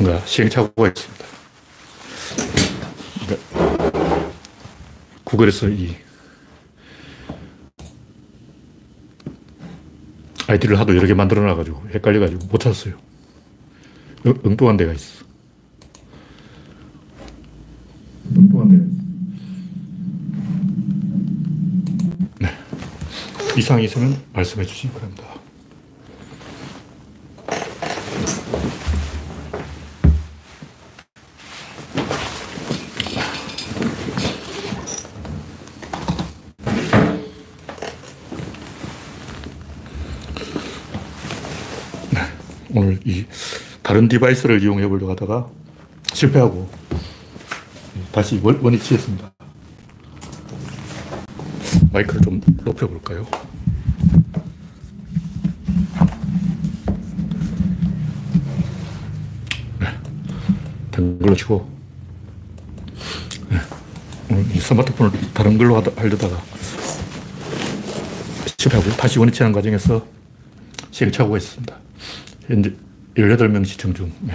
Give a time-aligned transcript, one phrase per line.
[0.00, 1.24] 뭔가 시행착오가 있습니다.
[3.26, 4.32] 그러니까
[5.24, 5.94] 구글에서 이
[10.48, 12.94] 아이디를 하도 여러 개 만들어 놔가지고 헷갈려가지고 못 찾았어요.
[14.24, 15.22] 엉뚱한 데가 있어.
[18.34, 19.00] 엉뚱한 데가 있어.
[22.38, 22.48] 네.
[23.58, 25.24] 이상이 있으면 말씀해 주시기 바랍니다.
[42.10, 42.20] 네.
[42.74, 43.24] 오늘 이
[44.00, 45.46] 다른 디바이스를 이용해 보려고 하다가
[46.14, 46.70] 실패하고
[48.10, 49.30] 다시 원, 원위치했습니다.
[51.92, 53.26] 마이크를 좀 높여볼까요?
[59.80, 59.86] 네.
[60.90, 61.70] 된 걸로 치고
[63.50, 63.58] 네.
[64.30, 66.42] 오늘 이 스마트폰을 다른 걸로 하다, 하려다가
[68.56, 70.06] 실패하고 다시 원위치하는 과정에서
[70.90, 71.76] 시행착오가 있습니다.
[72.46, 72.74] 현재
[73.20, 74.12] 18명 시청 중.
[74.20, 74.34] 네.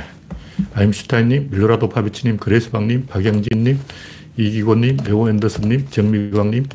[0.73, 3.80] 아임슈타인님, 밀로라 도 파비치님, 그레이스방님, 박영진님,
[4.38, 6.66] 이기곤님, 레오 앤더슨님, 정미광님,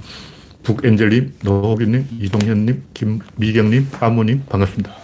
[0.62, 4.94] 북엔젤님, 노호기님, 이동현님, 김미경님, 아무님, 반갑습니다.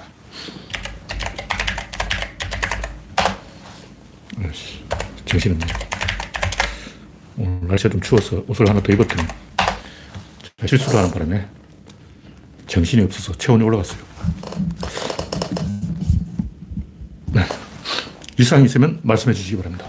[4.42, 4.84] 아이씨,
[5.24, 5.66] 정신없네.
[7.38, 9.22] 오늘 날씨가 좀 추워서 옷을 하나 더 입었더니
[10.66, 11.46] 실수를 하는 바람에
[12.66, 14.15] 정신이 없어서 체온이 올라갔어요.
[18.38, 19.86] 이상이 있으면 말씀해 주시기 바랍니다.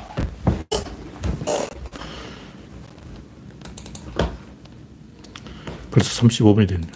[5.91, 6.87] 벌써 35분이 됐네.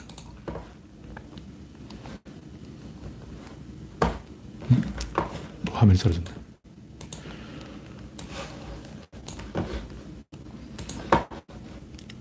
[5.65, 6.31] 또 화면이 사라졌네.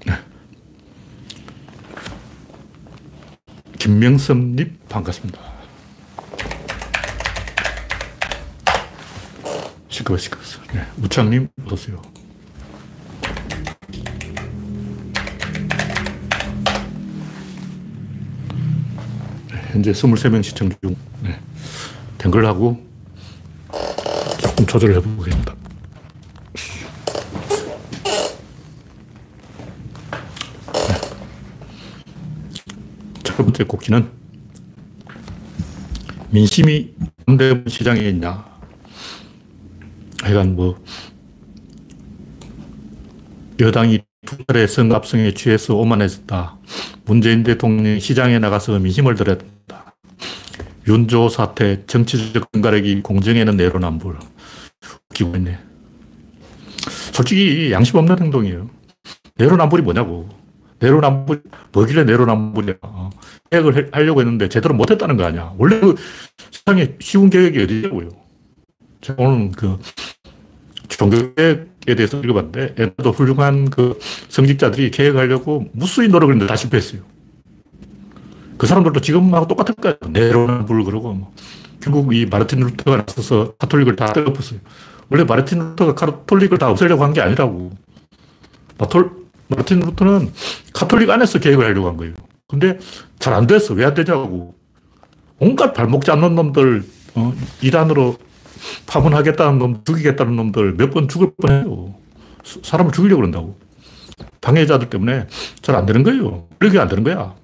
[0.06, 0.14] 네.
[3.78, 5.49] 김명섭님, 반갑습니다.
[10.16, 10.86] 시끄러 시끄러 네.
[11.02, 12.02] 우창님, 어서오세요.
[19.72, 20.96] 현재 23명 시청 중.
[21.22, 21.38] 네.
[22.18, 22.84] 된 하고
[24.40, 25.54] 조금 조절을 해보겠습니다.
[30.74, 31.00] 네.
[33.22, 34.10] 첫 번째 곡지는
[36.30, 36.94] 민심이
[37.26, 38.49] 남대문 시장에 있냐.
[40.22, 40.82] 하여간 뭐,
[43.58, 46.58] 여당이 두 차례 선거 압승에 취해서 오만해졌다.
[47.04, 49.94] 문재인 대통령이 시장에 나가서 민심을 들어야 된다.
[50.86, 54.16] 윤조 사태, 정치적 근가력이 공정에는 내로남불.
[55.10, 55.58] 웃기고 있네.
[57.12, 58.68] 솔직히 양심 없는 행동이에요.
[59.36, 60.28] 내로남불이 뭐냐고.
[60.78, 61.42] 내로남불,
[61.72, 62.76] 뭐길래 내로남불이야.
[63.50, 65.52] 계획을 하려고 했는데 제대로 못했다는 거 아니야.
[65.58, 65.94] 원래 그
[66.50, 68.08] 세상에 쉬운 계획이 어디냐고요.
[69.16, 69.78] 오늘 그
[70.88, 77.00] 종교계획에 대해서 읽어봤는데 옛날도 훌륭한 그 성직자들이 계획하려고 무수히 노력을 했는데 다 실패했어요.
[78.58, 79.96] 그 사람들도 지금하고 똑같을 거예요.
[80.10, 81.32] 내로남불 그러고 뭐.
[81.80, 84.60] 결국 이 마르틴 루터가 나서서 카톨릭을 다 뜯어엎었어요.
[85.08, 87.70] 원래 마르틴 루터가 카톨릭을 다 없애려고 한 게 아니라고.
[88.76, 89.10] 마톨,
[89.48, 90.30] 마르틴 루터는
[90.74, 92.14] 카톨릭 안에서 개혁을 하려고 한 거예요.
[92.48, 92.78] 근데
[93.18, 93.72] 잘 안 됐어.
[93.74, 94.54] 왜 안 되냐고.
[95.38, 96.84] 온갖 발목 잡는 놈들,
[97.14, 97.32] 어,
[97.62, 98.18] 이단으로
[98.86, 101.94] 파문하겠다는 놈, 죽이겠다는 놈들 몇 번 죽을 뻔해요.
[102.62, 103.58] 사람을 죽이려고 그런다고.
[104.40, 105.26] 방해자들 때문에
[105.62, 106.48] 잘 안 되는 거예요.
[106.58, 107.34] 그게 안 되는 거야.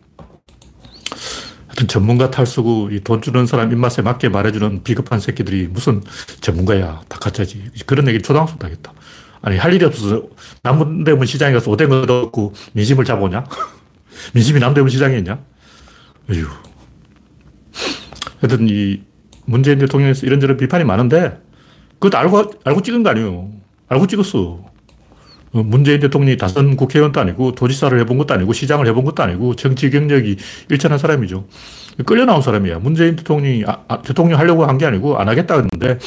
[1.68, 6.02] 하여튼 전문가 탈 쓰고 돈 주는 사람 입맛에 맞게 말해주는 비겁한 새끼들이 무슨
[6.40, 7.02] 전문가야.
[7.08, 7.70] 다 가짜지.
[7.84, 8.92] 그런 얘기 초등학생 도 하겠다.
[9.42, 10.22] 아니, 할 일이 없어서
[10.62, 13.44] 남대문 시장에 가서 오뎅 얻어갖고 민심을 잡아오냐?
[14.32, 15.38] 민심이 남대문 시장에 있냐?
[16.30, 16.46] 어휴.
[18.40, 19.00] 하여튼 이
[19.46, 21.38] 문재인 대통령에서 이런저런 비판이 많은데
[21.98, 23.50] 그것도 알고, 알고 찍은 거 아니에요.
[23.88, 24.60] 알고 찍었어.
[25.52, 29.88] 어, 문재인 대통령이 다선 국회의원도 아니고 도지사를 해본 것도 아니고 시장을 해본 것도 아니고 정치
[29.90, 30.36] 경력이
[30.70, 31.46] 일천한 사람이죠.
[32.04, 32.80] 끌려 나온 사람이야.
[32.80, 35.98] 문재인 대통령이 아, 아, 대통령 하려고 한 게 아니고 안 하겠다 했는데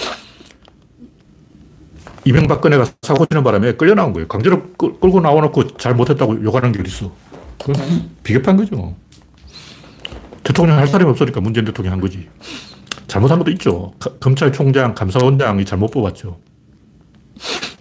[2.26, 4.28] 이명박근혜가 사고 치는 바람에 끌려 나온 거예요.
[4.28, 7.12] 강제로 끌, 끌고 나와놓고 잘 못했다고 욕하는 게 있어.
[7.58, 8.96] 그건 비겁한 거죠.
[10.44, 12.28] 대통령 할 사람이 없으니까 문재인 대통령 한 거지.
[13.10, 13.92] 잘못한 것도 있죠.
[14.20, 16.40] 검찰총장, 감사원장이 잘못 뽑았죠.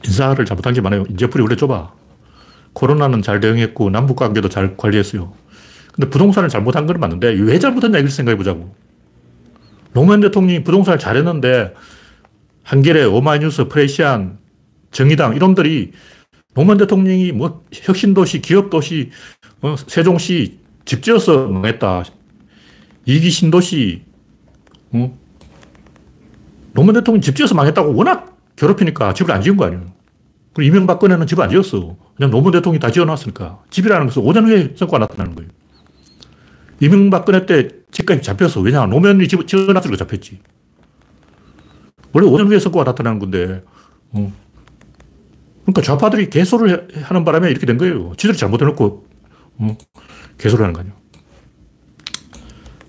[0.04, 1.04] 인사를 잘못한 게 많아요.
[1.08, 1.92] 인재풀이 원래 좁아.
[2.72, 5.32] 코로나는 잘 대응했고 남북 관계도 잘 관리했어요.
[5.92, 8.74] 근데 부동산을 잘못한 건 맞는데 왜 잘못했냐 이걸 생각해 보자고.
[9.92, 11.74] 노무현 대통령이 부동산을 잘했는데
[12.62, 14.38] 한겨레, 오마이뉴스, 프레시안,
[14.90, 15.92] 정의당 이놈들이
[16.54, 19.10] 노무현 대통령이 뭐 혁신도시, 기업도시,
[19.60, 22.04] 어, 세종시 집 지어서 망했다.
[23.04, 24.07] 이기 신도시,
[24.92, 25.18] 어?
[26.72, 29.98] 노무현 대통령 집 지어서 망했다고 워낙 괴롭히니까 집을 안 지은 거 아니에요.
[30.52, 31.96] 그리고 이명박근혜는 집안 지었어.
[32.16, 33.62] 그냥 노무현 대통령이 다 지어놨으니까.
[33.70, 35.50] 집이라는 것은 5년 후에 성과가 나타나는 거예요.
[36.80, 38.60] 이명박근혜 때 집까지 잡혔어.
[38.60, 40.40] 왜냐하면 노무현이 집 지어놨으니까 잡혔지.
[42.12, 43.62] 원래 5년 후에 성과가 나타나는 건데,
[44.10, 44.32] 어.
[45.62, 48.12] 그러니까 좌파들이 개소를 하는 바람에 이렇게 된 거예요.
[48.16, 49.06] 지들이 잘못해놓고,
[49.58, 49.78] 어,
[50.38, 50.97] 개소를 하는 거 아니에요.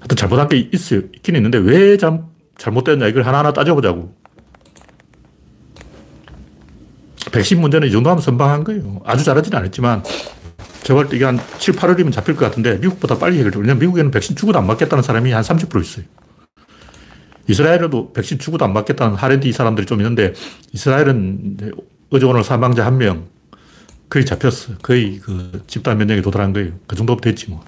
[0.10, 1.02] 하여튼 잘못한 게 있어요.
[1.16, 2.24] 있긴 있는데 왜 잘,
[2.58, 4.18] 잘못됐냐 이걸 하나하나 따져보자고.
[7.32, 9.02] 백신 문제는 이 정도 하면 선방한 거예요.
[9.06, 10.04] 아주 잘하지는 않았지만
[10.82, 13.60] 제가 볼때 이게 한 7, 8월이면 잡힐 것 같은데 미국보다 빨리 해결돼.
[13.60, 16.06] 왜냐면 미국에는 백신 주고도 안 맞겠다는 사람이 한 30% 있어요.
[17.48, 20.34] 이스라엘에도 백신 주고도 안 맞겠다는 하레디 사람들이 좀 있는데
[20.74, 21.58] 이스라엘은
[22.10, 23.28] 어제 오늘 사망자 한 명
[24.10, 24.78] 거의 잡혔어.
[24.82, 26.72] 거의 그 집단 면역에 도달한 거예요.
[26.88, 27.64] 그 정도 됐지 뭐.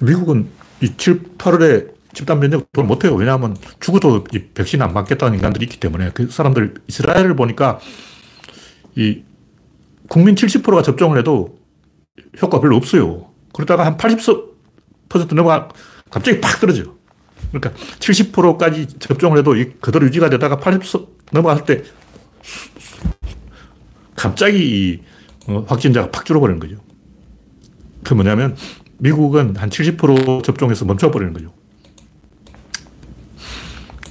[0.00, 0.48] 미국은
[0.82, 3.14] 이 7, 8월에 집단 면역 도달 못해요.
[3.14, 7.80] 왜냐하면 죽어도 이 백신 안 맞겠다는 인간들이 있기 때문에 그 사람들 이스라엘을 보니까
[8.94, 9.22] 이
[10.08, 11.58] 국민 70%가 접종을 해도
[12.42, 13.30] 효과 별로 없어요.
[13.54, 15.68] 그러다가 한 80% 넘어가
[16.10, 16.94] 갑자기 팍 떨어져.
[17.50, 21.82] 그러니까 70%까지 접종을 해도 그대로 유지가 되다가 80% 넘어갈 때
[24.14, 25.02] 갑자기
[25.46, 26.76] 어, 확진자가 팍 줄어버리는 거죠.
[28.04, 28.56] 그 뭐냐면
[29.12, 31.52] 미국은 한 70% 접종해서 멈춰버리는 거죠.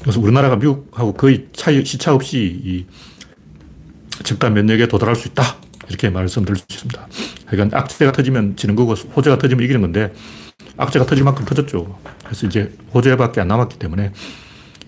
[0.02, 2.86] 그래서 우리나라가 미국하고 거의 차이, 시차 없이 이
[4.24, 5.44] 집단 면역에 도달할 수 있다.
[5.88, 7.08] 이렇게 말씀드릴 수 있습니다.
[7.48, 10.14] 그러니까 악재가 터지면 지는 거고 호재가 터지면 이기는 건데
[10.76, 11.98] 악재가 터질 만큼 터졌죠.
[12.26, 14.12] 그래서 이제 호재밖에 안 남았기 때문에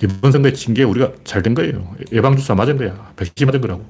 [0.04, 1.96] 이번 선거에 진 게 우리가 잘 된 거예요.
[2.12, 3.14] 예방주사 맞은 거야.
[3.16, 3.86] 백신 맞은 거라고.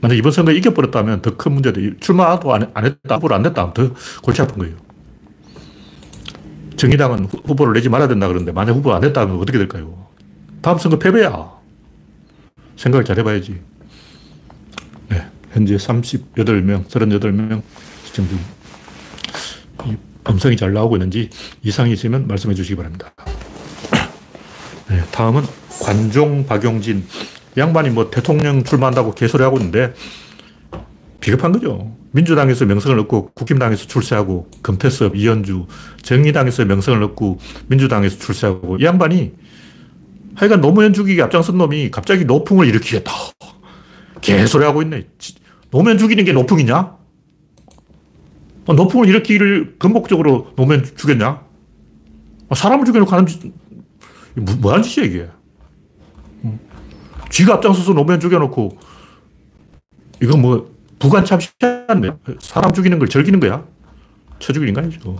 [0.00, 3.90] 만약 이번 선거에 이겨버렸다면 더 큰 문제도 출마도 안, 안 했다, 후보를 안 냈다 더
[4.22, 4.76] 골치 아픈 거예요.
[6.76, 10.06] 정의당은 후보를 내지 말아야 된다 그러는데 만약 후보 안 냈다면 어떻게 될까요?
[10.62, 11.52] 다음 선거 패배야.
[12.76, 13.60] 생각을 잘 해봐야지.
[15.52, 17.62] 현재 38명, 38명
[18.04, 18.38] 시청 중.
[20.28, 21.30] 음성이 잘 나오고 있는지
[21.62, 23.12] 이상이 있으면 말씀해 주시기 바랍니다.
[24.90, 25.42] 네, 다음은
[25.80, 27.06] 관종 박용진.
[27.58, 29.92] 양반이 뭐 대통령 출마한다고 개소리 하고 있는데
[31.20, 31.94] 비겁한 거죠.
[32.12, 35.66] 민주당에서 명성을 얻고 국힘당에서 출세하고 금태섭, 이현주,
[36.02, 39.32] 정의당에서 명성을 얻고 민주당에서 출세하고 이 양반이
[40.34, 43.12] 하여간 노무현 죽이기 앞장선 놈이 갑자기 노풍을 일으키겠다.
[44.20, 45.06] 개소리 하고 있네.
[45.70, 46.96] 노무현 죽이는 게 노풍이냐?
[48.66, 51.40] 어, 노풍을 일으키기를 근본적으로 노무현 죽였냐?
[52.48, 53.42] 어, 사람을 죽여놓고 하는 짓,
[54.34, 55.28] 뭐, 뭐 하는 짓이야, 이게.
[57.30, 58.78] 쥐가 앞장서서 노무현 죽여놓고,
[60.22, 62.12] 이건 뭐, 부관 참 희한해.
[62.40, 63.64] 사람 죽이는 걸 즐기는 거야?
[64.38, 65.16] 쳐 죽이는 거 아니죠.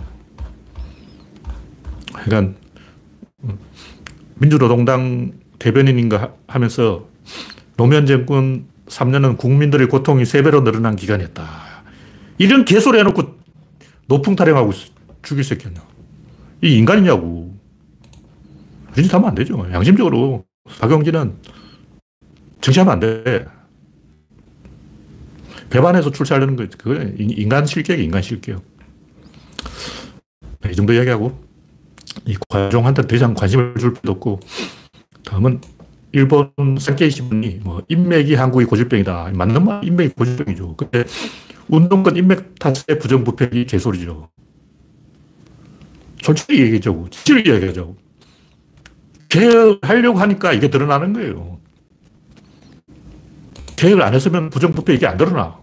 [2.13, 2.53] 그러니까,
[4.35, 7.07] 민주노동당 대변인인가 하면서
[7.77, 11.45] 노무현 정권 3년은 국민들의 고통이 3배로 늘어난 기간이었다.
[12.37, 13.37] 이런 개소리 해놓고
[14.07, 14.71] 노풍 타령하고
[15.21, 15.81] 죽일 새끼였냐.
[16.63, 17.55] 이 인간이냐고.
[18.91, 19.67] 그런 짓 하면 안 되죠.
[19.71, 20.45] 양심적으로
[20.79, 21.35] 박용진은
[22.61, 23.45] 정치하면 안 돼.
[25.69, 28.63] 배반해서 출세하려는 거, 그거 인간 실격이 인간 실격.
[30.69, 31.39] 이 정도 이야기하고,
[32.25, 34.39] 이 관종한테 더 이상 관심을 줄 필요 없고,
[35.25, 35.61] 다음은
[36.11, 39.31] 일본 산케이 신문이 뭐 인맥이 한국의 고질병이다.
[39.35, 40.75] 맞는 말 인맥이 고질병이죠.
[40.75, 41.03] 근데
[41.67, 44.29] 운동권 인맥 탓에 부정부패이 개소리죠.
[46.23, 47.09] 솔직히 얘기하자고.
[47.11, 47.95] 진실을 얘기하자고.
[49.29, 51.58] 개혁하려고 하니까 이게 드러나는 거예요.
[53.79, 55.57] 계획을 안 했으면 부정부패 이게 안 드러나.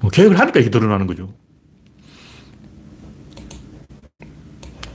[0.00, 1.34] 뭐 계획을 하니까 이게 드러나는 거죠.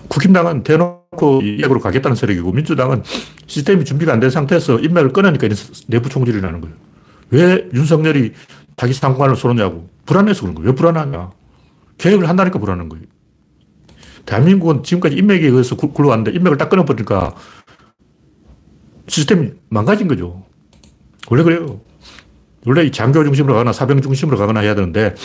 [0.08, 3.04] 국힘당은 대놓고 이약으로 가겠다는 세력이고 민주당은
[3.48, 5.48] 시스템이 준비가 안 된 상태에서 인맥을 끊으니까
[5.88, 6.76] 내부 총질이 나는 거예요.
[7.32, 8.32] 왜 윤석열이
[8.78, 9.90] 자기 상관을 쏘느냐고.
[10.06, 10.70] 불안해서 그런 거예요.
[10.70, 11.32] 왜 불안하냐.
[11.98, 13.06] 계획을 한다니까 불안한 거예요.
[14.26, 17.36] 대한민국은 지금까지 인맥에 의해서 굴러왔는데 인맥을 딱 끊어버리니까
[19.08, 20.47] 시스템이 망가진 거죠.
[21.30, 21.82] 원래 그래요.
[22.66, 25.16] 원래 장교 중심으로 가거나 사병 중심으로 가거나 해야 되는데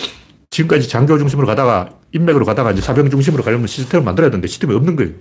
[0.51, 4.97] 지금까지 장교 중심으로 가다가 인맥으로 가다가 이제 사병 중심으로 가려면 시스템을 만들어야 되는데 시스템이 없는
[4.97, 5.13] 거예요.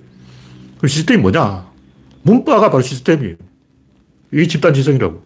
[0.79, 1.71] 그 시스템이 뭐냐?
[2.23, 3.35] 문바가 바로 시스템이에요.
[4.31, 5.23] 이게 집단 지성이라고.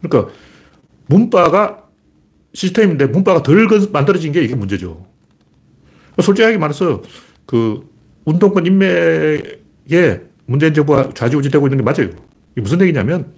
[0.00, 0.32] 그러니까
[1.06, 1.84] 문바가
[2.54, 5.06] 시스템인데 문바가 덜 만들어진 게 이게 문제죠.
[6.20, 7.02] 솔직하게 말해서
[7.44, 7.88] 그
[8.24, 12.10] 운동권 인맥에 문재인 정부가 좌지우지되고 있는 게 맞아요.
[12.52, 13.34] 이게 무슨 얘기냐면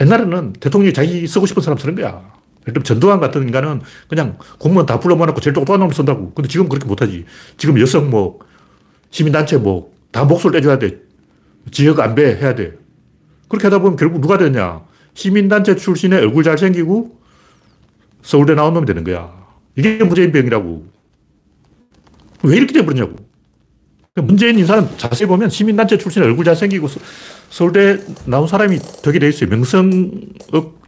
[0.00, 2.36] 옛날에는 대통령이 자기 쓰고 싶은 사람 쓰는 거야.
[2.68, 6.32] 예를 전두환 같은 인간은 그냥 공무원 다 불러 모아놓고 제일 똑똑한 놈을 쓴다고.
[6.32, 7.24] 근데 지금 그렇게 못하지.
[7.56, 8.40] 지금 여성 뭐,
[9.10, 11.00] 시민단체 뭐, 다 목소리 내줘야 돼.
[11.70, 12.76] 지역 안배 해야 돼.
[13.48, 14.82] 그렇게 하다 보면 결국 누가 되냐.
[15.14, 17.20] 시민단체 출신의 얼굴 잘생기고
[18.22, 19.32] 서울대 나온 놈이 되는 거야.
[19.76, 20.86] 이게 문재인 병이라고.
[22.42, 23.25] 왜 이렇게 돼버렸냐고.
[24.16, 26.88] 그러니까 문재인 인사는 자세히 보면 시민단체 출신의 얼굴 잘생기고
[27.50, 29.50] 서울대 나온 사람이 되게 돼 있어요.
[29.50, 30.22] 명성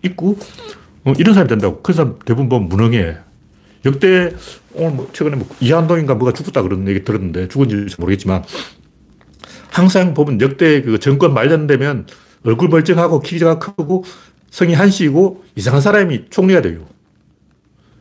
[0.03, 0.39] 있고
[1.05, 1.83] 어, 이런 사람이 된다고.
[1.83, 3.19] 그 사람 대부분 보면 무능해.
[3.85, 4.33] 역대
[4.73, 8.43] 오늘 뭐 최근에 뭐 이한동인가 뭐가 죽었다 그런 얘기 들었는데 죽은지 모르겠지만
[9.71, 12.07] 항상 보면 역대 그 정권 말년되면
[12.45, 14.05] 얼굴 멀쩡하고 키가 크고
[14.51, 16.87] 성이 한시고 이상한 사람이 총리가 돼요.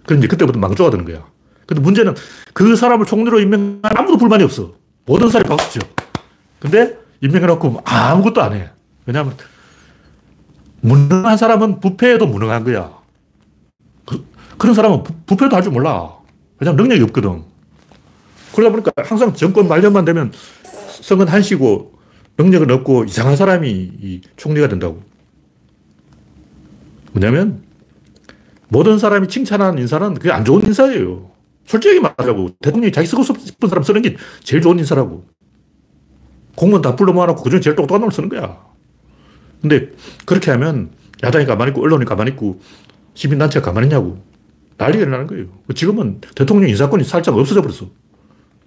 [0.05, 1.27] 그럼 이제 그때부터 망조가 되는 거야.
[1.65, 2.15] 근데 문제는
[2.53, 4.86] 그 사람을 총리로 임명한 아무도 불만이 없어.
[5.07, 5.79] 모든 사람이 박수쳐.
[6.59, 8.69] 근데 임명해놓고 아무것도 안 해.
[9.05, 9.35] 왜냐하면
[10.81, 12.95] 무능한 사람은 부패에도 무능한 거야.
[14.05, 14.23] 그,
[14.59, 16.11] 런 사람은 부, 패도 할 줄 몰라.
[16.59, 17.43] 왜냐면 능력이 없거든.
[18.53, 20.31] 그러다 보니까 항상 정권 말년만 되면
[21.01, 21.93] 성은 한시고
[22.37, 25.01] 능력은 없고 이상한 사람이 총리가 된다고.
[27.13, 27.63] 뭐냐면
[28.67, 31.31] 모든 사람이 칭찬하는 인사는 그게 안 좋은 인사예요.
[31.67, 32.57] 솔직히 말하자고.
[32.61, 35.25] 대통령이 자기 쓰고 싶은 사람 쓰는 게 제일 좋은 인사라고.
[36.55, 38.65] 공무원 다 불러 모아놓고 그중에 제일 똑똑한 놈을 쓰는 거야.
[39.61, 39.89] 근데
[40.25, 42.59] 그렇게 하면 야당이 가만히 있고 언론이 가만히 있고
[43.13, 44.17] 시민단체가 가만히 있냐고.
[44.77, 45.45] 난리가 일어나는 거예요.
[45.75, 47.89] 지금은 대통령 인사권이 살짝 없어져 버렸어.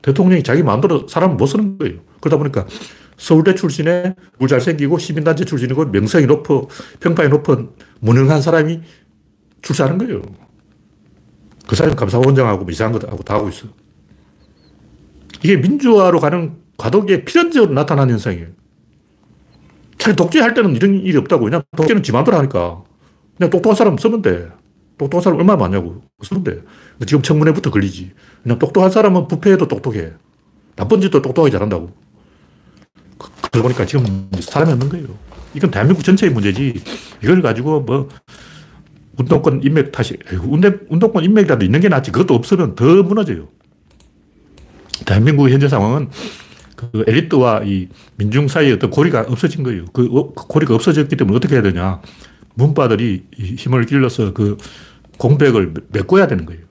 [0.02, 2.00] 대통령이 자기 마음대로 사람을 못 쓰는 거예요.
[2.20, 2.66] 그러다 보니까
[3.16, 6.68] 서울대 출신에 물 잘생기고 시민단체 출신이고 명성이 높고
[7.00, 8.80] 평판이 높은 무능한 사람이
[9.62, 10.22] 출세하는 거예요.
[11.70, 13.68] 그 사람이 감사원장하고 뭐 이상한 거 하고 다 하고 있어.
[15.44, 18.48] 이게 민주화로 가는 과도기에 필연적으로 나타나는 현상이에요.
[19.96, 21.44] 차라리 독재할 때는 이런 일이 없다고.
[21.44, 22.82] 그냥 독재는 지 마음대로 하니까.
[23.36, 24.48] 그냥 똑똑한 사람 쓰면 돼.
[24.98, 26.02] 똑똑한 사람 얼마나 많냐고.
[26.20, 26.60] 쓰면 돼.
[27.06, 28.14] 지금 청문회부터 걸리지.
[28.42, 30.14] 그냥 똑똑한 사람은 부패해도 똑똑해.
[30.74, 31.92] 나쁜 짓도 똑똑하게 잘한다고.
[33.16, 35.06] 그, 그러고 보니까 지금 사람이 없는 거예요.
[35.54, 36.82] 이건 대한민국 전체의 문제지.
[37.22, 38.08] 이걸 가지고 뭐
[39.20, 40.16] 운동권 인맥 탓이,
[40.88, 42.10] 운동권 인맥이라도 있는 게 낫지.
[42.10, 43.48] 그것도 없으면 더 무너져요.
[45.04, 46.08] 대한민국의 현재 상황은
[46.76, 49.84] 그 엘리트와 이 민중 사이에 어떤 고리가 없어진 거예요.
[49.92, 52.00] 그, 어, 그 고리가 없어졌기 때문에 어떻게 해야 되냐.
[52.54, 54.56] 문바들이 힘을 길러서 그
[55.18, 56.62] 공백을 메꿔야 되는 거예요.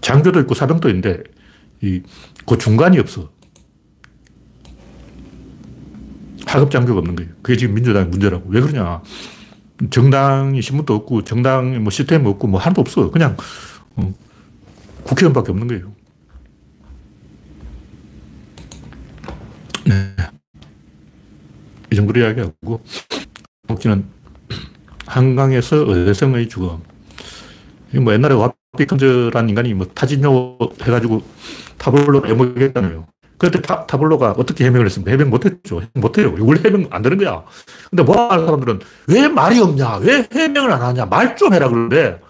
[0.00, 1.24] 장교도 있고 사병도 있는데
[1.82, 2.02] 이,
[2.46, 3.30] 그 중간이 없어.
[6.46, 7.32] 하급 장교가 없는 거예요.
[7.42, 8.48] 그게 지금 민주당의 문제라고.
[8.48, 9.02] 왜 그러냐.
[9.90, 13.10] 정당이 신문도 없고, 정당 뭐 시스템 없고, 뭐 하나도 없어.
[13.10, 13.36] 그냥,
[13.96, 14.14] 어,
[15.04, 15.92] 국회의원밖에 없는 거예요.
[19.84, 20.16] 네.
[21.92, 22.82] 이 정도로 이야기하고,
[23.68, 24.04] 목지는
[25.06, 26.80] 한강에서 의대성의 죽음.
[28.02, 31.22] 뭐 옛날에 와피컨즈라는 인간이 뭐 타진요 해가지고
[31.78, 33.06] 타블로 해먹겠다며요.
[33.38, 35.10] 그때 타, 타블로가 어떻게 해명을 했습니까?
[35.10, 35.82] 해명 못했죠.
[35.94, 36.34] 못해요.
[36.40, 37.42] 원래 해명 안 되는 거야.
[37.90, 39.96] 근데 뭐 하는 사람들은 왜 말이 없냐?
[39.98, 41.06] 왜 해명을 안 하냐?
[41.06, 42.20] 말 좀 해라 그러는데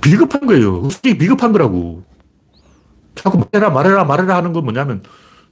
[0.00, 0.82] 비겁한 거예요.
[0.82, 2.04] 솔직히 비겁한 거라고.
[3.16, 5.02] 자꾸 말해라, 말해라, 말해라 하는 건 뭐냐면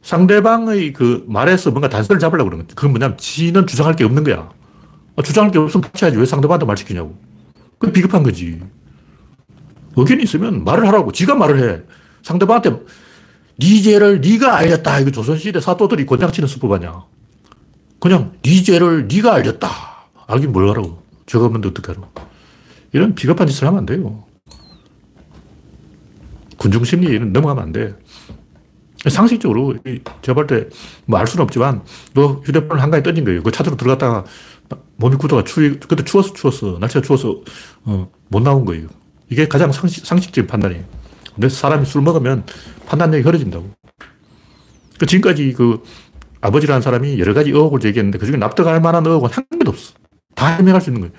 [0.03, 2.75] 상대방의 그 말에서 뭔가 단서를 잡으려고 그러는 거야.
[2.77, 4.49] 그건 뭐냐면 지는 주장할 게 없는 거야.
[5.17, 7.19] 아, 주장할 게 없으면 같이 야지 왜 상대방한테 말 시키냐고.
[7.79, 8.61] 그게 비겁한 거지.
[9.97, 11.11] 의견이 있으면 말을 하라고.
[11.13, 11.83] 지가 말을 해.
[12.23, 12.81] 상대방한테
[13.59, 15.01] 네 죄를 네가 알렸다.
[15.01, 17.05] 이거 조선시대 사또들이 권장치는 수법 아니야.
[17.99, 19.69] 그냥 네 죄를 네가 알렸다.
[20.29, 21.03] 알긴 뭘 하라고.
[21.27, 22.09] 죄가 없는데 어떻게 하라고.
[22.93, 24.25] 이런 비겁한 짓을 하면 안 돼요.
[26.59, 27.95] 군중심리는 넘어가면 안 돼.
[29.09, 29.77] 상식적으로
[30.23, 30.47] 제가 볼
[31.07, 31.83] 때뭐알 수는 없지만
[32.15, 33.43] 너 휴대폰을 한강에 던진 거예요.
[33.43, 34.25] 그 찾으러 들어갔다가
[34.97, 36.79] 몸이 굳어가 추위, 그때 추워서 추웠어.
[36.79, 37.41] 날씨가 추워서
[37.85, 38.89] 어, 못 나온 거예요.
[39.31, 40.85] 이게 가장 상식, 상식적인 판단이에요.
[41.39, 42.45] 근데 사람이 술 먹으면
[42.87, 43.71] 판단력이 흐려진다고.
[44.99, 45.85] 그 지금까지 그
[46.41, 49.95] 아버지라는 사람이 여러 가지 의혹을 제기했는데 그중에 납득할 만한 의혹은 한 개도 없어.
[50.35, 51.15] 다 해명할 수 있는 거예요.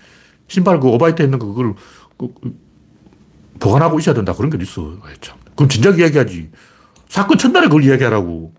[0.49, 1.73] 신발 그 오바이트 했는 거 그걸
[2.17, 2.53] 그, 그
[3.59, 4.33] 보관하고 있어야 된다.
[4.33, 4.97] 그런 게 있어.
[5.21, 5.37] 참.
[5.55, 6.49] 그럼 진작 이야기하지.
[7.07, 8.53] 사건 첫날에 그걸 이야기하라고.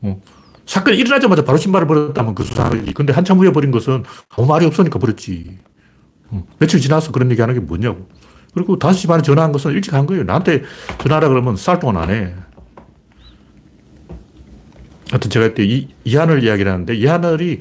[0.00, 0.20] 어.
[0.64, 2.94] 사건이 일어나자마자 바로 신발을 버렸다면 그 수상하지.
[2.94, 5.58] 근데 한참 후에 버린 것은 아무 말이 없으니까 버렸지.
[6.28, 6.46] 어.
[6.58, 8.08] 며칠 지나서 그런 얘기 하는 게 뭐냐고.
[8.54, 10.24] 그리고 5시 반에 전화한 것은 일찍 한 거예요.
[10.24, 10.62] 나한테
[10.98, 12.34] 전화하라 그러면 쌀 동안 안 해.
[15.10, 17.60] 하여튼 제가 그때 이, 이하늘 이야기를 하는데 이하늘이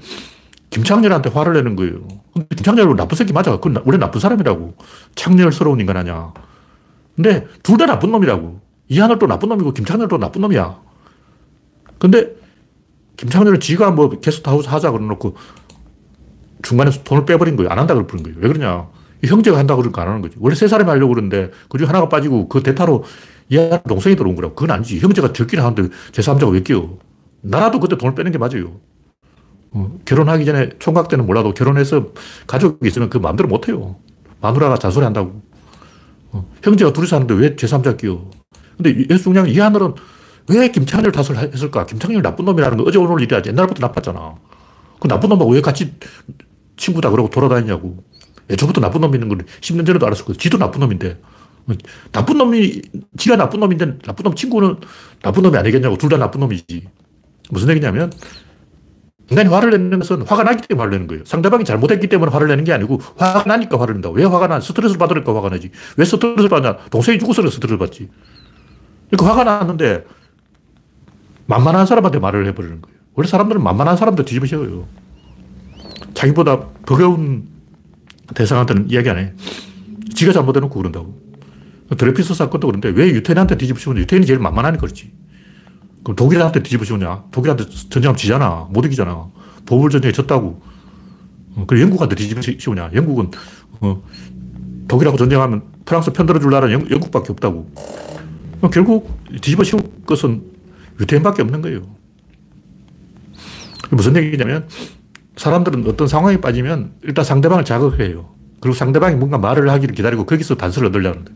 [0.69, 2.07] 김창렬한테 화를 내는 거예요.
[2.33, 3.51] 근데 김창렬은 나쁜 새끼 맞아.
[3.51, 4.75] 그건 원래 나쁜 사람이라고.
[5.15, 6.33] 창렬스러운 인간 아니야.
[7.15, 8.61] 근데 둘 다 나쁜 놈이라고.
[8.87, 10.79] 이하늘도 나쁜 놈이고 김창렬도 나쁜 놈이야.
[11.97, 12.33] 근데
[13.17, 15.35] 김창렬은 지가 뭐 게스트하우스 하자 그러놓고
[16.61, 17.69] 중간에서 돈을 빼버린 거예요.
[17.69, 18.37] 안 한다 그러는 거예요.
[18.39, 18.87] 왜 그러냐.
[19.23, 20.35] 형제가 한다고 그러니까 안 하는 거지.
[20.39, 23.03] 원래 세 사람이 하려고 그러는데 그중 하나가 빠지고 그 대타로
[23.53, 24.55] 얘 동생이 들어온 거라고.
[24.55, 24.99] 그건 아니지.
[24.99, 26.97] 형제가 적긴 하는데 제3자가 왜 끼어.
[27.41, 28.79] 나라도 그때 돈을 빼는 게 맞아요.
[29.71, 32.07] 어, 결혼하기 전에 총각 때는 몰라도 결혼해서
[32.47, 33.97] 가족이 있으면 그 마음대로 못 해요.
[34.41, 35.41] 마누라가 잔소리 한다고.
[36.31, 38.29] 어, 형제가 둘이 사는데 왜 제3자 끼어.
[38.77, 39.93] 근데 예수 중량 이 하늘은
[40.49, 41.85] 왜 김창렬 탓을 했을까?
[41.85, 43.49] 김창렬 나쁜 놈이라는 거 어제 오늘 일이 아니지.
[43.49, 44.35] 옛날부터 나빴잖아.
[44.99, 45.93] 그 나쁜 놈하고 왜 같이
[46.77, 48.03] 친구다 그러고 돌아다니냐고.
[48.49, 50.35] 애초부터 나쁜 놈이 있는 걸 10년 전에도 알았을 거야.
[50.37, 51.19] 지도 나쁜 놈인데.
[52.11, 52.81] 나쁜 놈이,
[53.17, 54.77] 지가 나쁜 놈인데 나쁜 놈 친구는
[55.21, 55.97] 나쁜 놈이 아니겠냐고.
[55.97, 56.87] 둘 다 나쁜 놈이지.
[57.51, 58.11] 무슨 얘기냐면
[59.29, 61.23] 인간이 화를 내는 것은 화가 나기 때문에 화를 내는 거예요.
[61.25, 64.09] 상대방이 잘못했기 때문에 화를 내는 게 아니고 화가 나니까 화를 낸다.
[64.09, 64.59] 왜 화가 나?
[64.59, 65.69] 스트레스를 받으니까 화가 나지.
[65.97, 66.77] 왜 스트레스를 받냐?
[66.89, 68.09] 동생이 죽어서 스트레스를 받지.
[69.11, 70.05] 그러니까 화가 났는데
[71.45, 72.97] 만만한 사람한테 말을 해버리는 거예요.
[73.13, 74.87] 원래 사람들은 만만한 사람들 뒤집어 씌워요.
[76.15, 77.47] 자기보다 버거운
[78.35, 79.33] 대상한테는 이야기 안 해.
[80.13, 81.19] 지가 잘못해놓고 그런다고.
[81.97, 84.01] 드레피스 사건도 그런데 왜 유태인한테 뒤집어 씌우냐?
[84.01, 85.11] 유태인이 제일 만만하니까 그렇지.
[86.03, 87.25] 그럼 독일한테 뒤집어 씌우냐?
[87.31, 88.67] 독일한테 전쟁하면 지잖아.
[88.71, 89.27] 못 이기잖아.
[89.65, 90.61] 보물 전쟁에 졌다고.
[91.55, 92.91] 어, 그래 영국한테 뒤집어 씌우냐?
[92.93, 93.31] 영국은
[93.81, 94.03] 어,
[94.87, 97.71] 독일하고 전쟁하면 프랑스 편들어줄 나라는 영, 영국밖에 없다고.
[98.71, 100.43] 결국 뒤집어 씌울 것은
[100.99, 101.81] 유태인밖에 없는 거예요.
[103.91, 104.67] 무슨 얘기냐면
[105.39, 108.29] 사람들은 어떤 상황에 빠지면 일단 상대방을 자극해요.
[108.59, 111.31] 그리고 상대방이 뭔가 말을 하기를 기다리고 거기서 단서를 얻으려는데.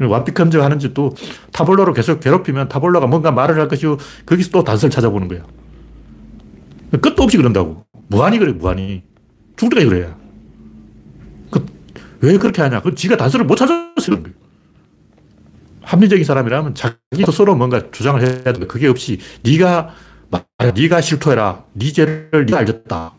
[0.00, 1.14] 완피컴즈 하는 짓도
[1.52, 5.44] 타블로로 계속 괴롭히면 타블로가 뭔가 말을 할 것이고 거기서 또 단서를 찾아보는 거야.
[7.00, 7.86] 끝도 없이 그런다고.
[8.08, 9.04] 무한히 그래, 무한히.
[9.56, 10.16] 죽을 때까지 그래야.
[11.52, 11.64] 그,
[12.22, 12.82] 왜 그렇게 하냐?
[12.82, 14.36] 그 지가 단서를 못 찾아서 그런 거예요.
[15.82, 18.66] 합리적인 사람이라면 자기 스스로 뭔가 주장을 해야 돼.
[18.66, 19.94] 그게 없이 네가
[20.28, 21.62] 말해, 네가 실토해라.
[21.74, 23.14] 네 죄를 네가 알렸다.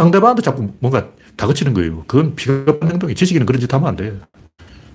[0.00, 2.04] 상대방한테 자꾸 뭔가 다그치는 거예요.
[2.06, 4.18] 그건 비겁한 행동이 지식인은 그런 짓 하면 안 돼.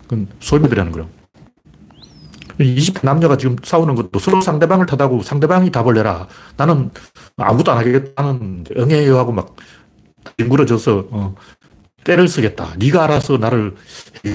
[0.03, 1.11] 그건 소비들이 하는 거라고.
[2.59, 6.27] 20대 남녀가 지금 싸우는 것도 서로 상대방을 탓하고 상대방이 답을 내라.
[6.57, 6.89] 나는
[7.37, 9.55] 아무것도 안 하겠다는 응해요 하고 막
[10.37, 11.35] 뒹굴어져서 어,
[12.03, 12.73] 때를 쓰겠다.
[12.79, 13.75] 네가 알아서 나를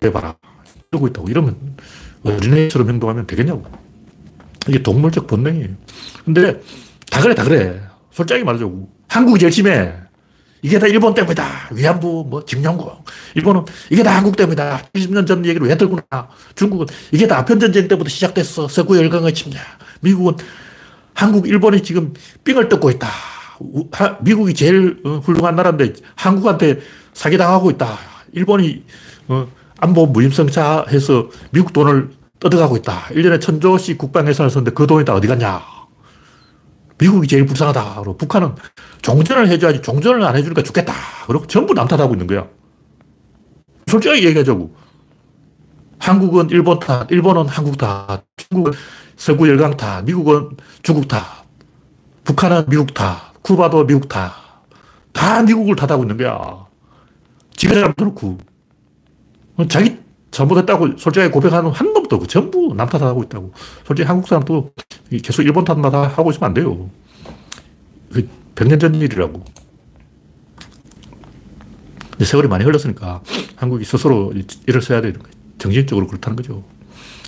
[0.05, 0.37] 해봐라.
[0.93, 1.29] 이러고 있다고.
[1.29, 1.57] 이러면
[2.23, 3.65] 어린애처럼 행동하면 되겠냐고.
[4.69, 5.69] 이게 동물적 본능이에요.
[6.25, 6.61] 근데
[7.11, 7.81] 다 그래, 다 그래.
[8.13, 8.89] 솔직하게 말하자고.
[9.09, 10.00] 한국이 제일 심해.
[10.63, 11.71] 이게 다 일본 때문이다.
[11.73, 12.89] 위안부, 뭐, 징용군.
[13.35, 14.83] 일본은 이게 다 한국 때문이다.
[14.95, 16.03] 20년 전 얘기를 왜 들구나.
[16.55, 18.69] 중국은 이게 다 아편전쟁 때부터 시작됐어.
[18.69, 19.63] 서구 열강의 침략.
[20.01, 20.35] 미국은
[21.15, 22.13] 한국, 일본이 지금
[22.45, 23.09] 삥을 뜯고 있다.
[24.21, 26.81] 미국이 제일 어, 훌륭한 나라인데 한국한테
[27.13, 27.99] 사기당하고 있다.
[28.33, 28.85] 일본이
[29.29, 29.47] 어,
[29.79, 33.09] 안보 무임승차 해서 미국 돈을 뜯어가고 있다.
[33.11, 35.80] 1년에 천조씩 국방 예산을 썼는데 그 돈이 다 어디 갔냐.
[37.01, 37.95] 미국이 제일 불쌍하다.
[37.97, 38.55] 그리고 북한은
[39.03, 40.93] 종전을 해줘야지 종전을 안 해주니까 죽겠다.
[41.27, 42.47] 그리고 전부 남탓하고 있는 거야.
[43.87, 44.75] 솔직하게 얘기하자고.
[45.99, 48.73] 한국은 일본 탓, 일본은 한국 탓, 중국은
[49.17, 51.45] 서구 열강 탓, 미국은 중국 탓,
[52.25, 54.33] 북한은 미국 탓, 쿠바도 미국 탓.
[55.13, 56.67] 다 미국을 탓하고 있는 거야.
[57.57, 58.39] 지가 잘못해놓고.
[59.69, 59.99] 자기
[60.41, 63.53] 잘못했다고 솔직하게 고백하는 한 놈도 없고 전부 남 탓하고 있다고.
[63.85, 64.73] 솔직히 한국 사람도
[65.23, 66.89] 계속 일본 탓만 하고 있으면 안 돼요.
[68.55, 69.45] 100년 전 일이라고.
[72.23, 73.23] 세월이 많이 흘렀으니까
[73.57, 74.33] 한국이 스스로
[74.67, 75.35] 일을 써야 되는 거예요.
[75.59, 76.65] 정신적으로 그렇다는 거죠.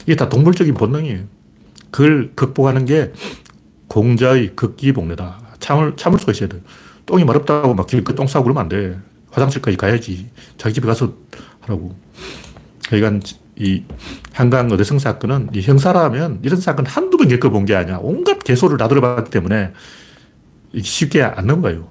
[0.03, 1.25] 이게 다 동물적인 본능이에요.
[1.91, 3.13] 그걸 극복하는 게
[3.89, 5.39] 공자의 극기복례다.
[5.61, 6.61] 참을, 참을 수가 있어야 돼
[7.07, 8.99] 똥이 마렵다고 막 길거 똥 싸고 그러면 안 돼.
[9.31, 10.31] 화장실까지 가야지.
[10.57, 11.13] 자기 집에 가서
[11.61, 11.95] 하라고.
[12.89, 13.85] 그러니까 이
[14.33, 17.99] 한강 어대성 사건은 이 형사라면 이런 사건 한두 번 겪어본 게 아니야.
[18.01, 19.73] 온갖 개소를 다 들어봤기 때문에
[20.81, 21.89] 쉽게 안 넘어가요.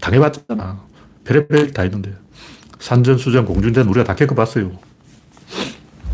[0.00, 0.82] 당해봤잖아.
[1.24, 2.14] 별의별 다 있는데.
[2.78, 4.72] 산전 수전, 공중전 우리가 다 겪어봤어요.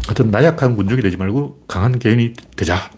[0.07, 2.91] 하여튼 나약한 군중이 되지 말고 강한 개인이 되자.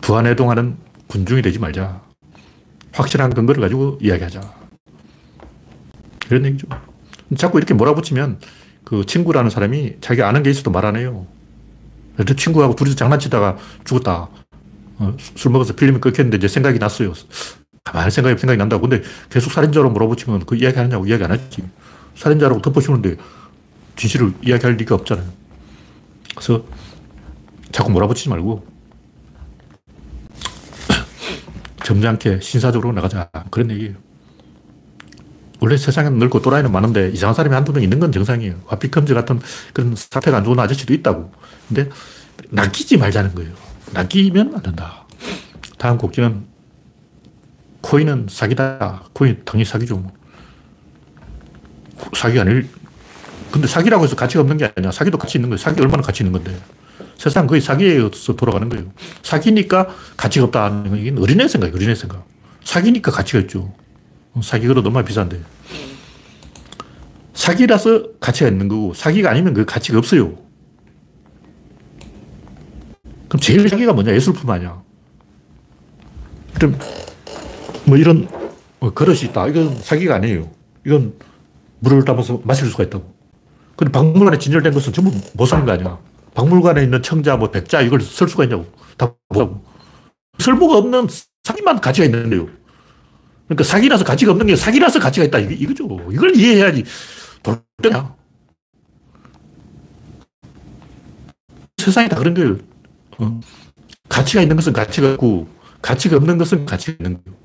[0.00, 2.02] 부안해동하는 군중이 되지 말자.
[2.92, 4.40] 확실한 근거를 가지고 이야기하자.
[6.28, 6.66] 그런 얘기죠.
[7.36, 8.40] 자꾸 이렇게 몰아붙이면
[8.84, 11.26] 그 친구라는 사람이 자기 아는 게 있어도 말 안 해요.
[12.16, 14.28] 그 친구하고 둘이서 장난치다가 죽었다.
[14.98, 17.12] 어, 술 먹어서 필름이 끊겼는데 이제 생각이 났어요.
[17.84, 18.88] 가만히 생각이 생각이 난다고.
[18.88, 21.62] 근데 계속 살인자로 물어보시면 그 이야기 하느냐고 이야기 안 하지.
[22.14, 23.16] 살인자라고 덮어씌우는데
[23.96, 25.26] 진실을 이야기할 리가 없잖아요.
[26.34, 26.64] 그래서
[27.72, 28.66] 자꾸 몰아붙이지 말고
[31.84, 33.30] 점잖게 신사적으로 나가자.
[33.50, 33.94] 그런 얘기예요.
[35.62, 38.56] 원래 세상에는 넓고 또라이는 많은데 이상한 사람이 한두 명 있는 건 정상이에요.
[38.66, 39.40] 와피컴즈 같은
[39.72, 41.30] 그런 사태가 안 좋은 아저씨도 있다고.
[41.68, 41.88] 근데
[42.50, 43.52] 낚이지 말자는 거예요.
[43.92, 45.06] 낚이면 안 된다.
[45.78, 46.46] 다음 곡지는
[47.80, 49.04] 코인은 사기다.
[49.12, 49.98] 코인 당연히 사기죠.
[49.98, 50.12] 뭐.
[52.12, 52.68] 사기 아닐.
[53.52, 54.90] 근데 사기라고 해서 가치가 없는 게 아니야.
[54.90, 55.58] 사기도 가치 있는 거예요.
[55.58, 56.60] 사기 얼마나 가치 있는 건데.
[57.16, 58.92] 세상 거의 사기에서 돌아가는 거예요.
[59.22, 60.86] 사기니까 가치가 없다.
[60.96, 61.76] 이게 어린애 생각이에요.
[61.76, 62.26] 어린애 생각.
[62.64, 63.72] 사기니까 가치가 있죠.
[64.40, 65.40] 사기가 너무 비싼데.
[67.34, 70.38] 사기라서 가치가 있는 거고, 사기가 아니면 그 가치가 없어요.
[73.28, 74.14] 그럼 제일 사기가 뭐냐?
[74.14, 74.82] 예술품 아니야.
[76.54, 76.78] 그럼
[77.86, 78.28] 뭐 이런
[78.78, 79.48] 뭐 그릇이 있다.
[79.48, 80.50] 이건 사기가 아니에요.
[80.86, 81.14] 이건
[81.80, 83.12] 물을 담아서 마실 수가 있다고.
[83.76, 85.98] 근데 박물관에 진열된 것은 전부 못 사는 거 아니야.
[86.34, 88.66] 박물관에 있는 청자, 뭐 백자 이걸 쓸 수가 있냐고.
[88.96, 89.64] 다 못하고.
[90.38, 91.08] 쓸모가 없는
[91.42, 92.48] 사기만 가치가 있는데요.
[93.54, 95.38] 그러니까 사기라서 가치가 없는 게 사기라서 가치가 있다.
[95.40, 95.86] 이거죠.
[96.10, 96.84] 이걸 이해해야지.
[97.42, 98.14] 돌대냐.
[101.78, 102.56] 세상이 다 그런 거예요.
[103.18, 103.40] 어.
[104.08, 105.48] 가치가 있는 것은 가치가 없고,
[105.82, 107.38] 가치가 없는 것은 가치가 있는 거예요.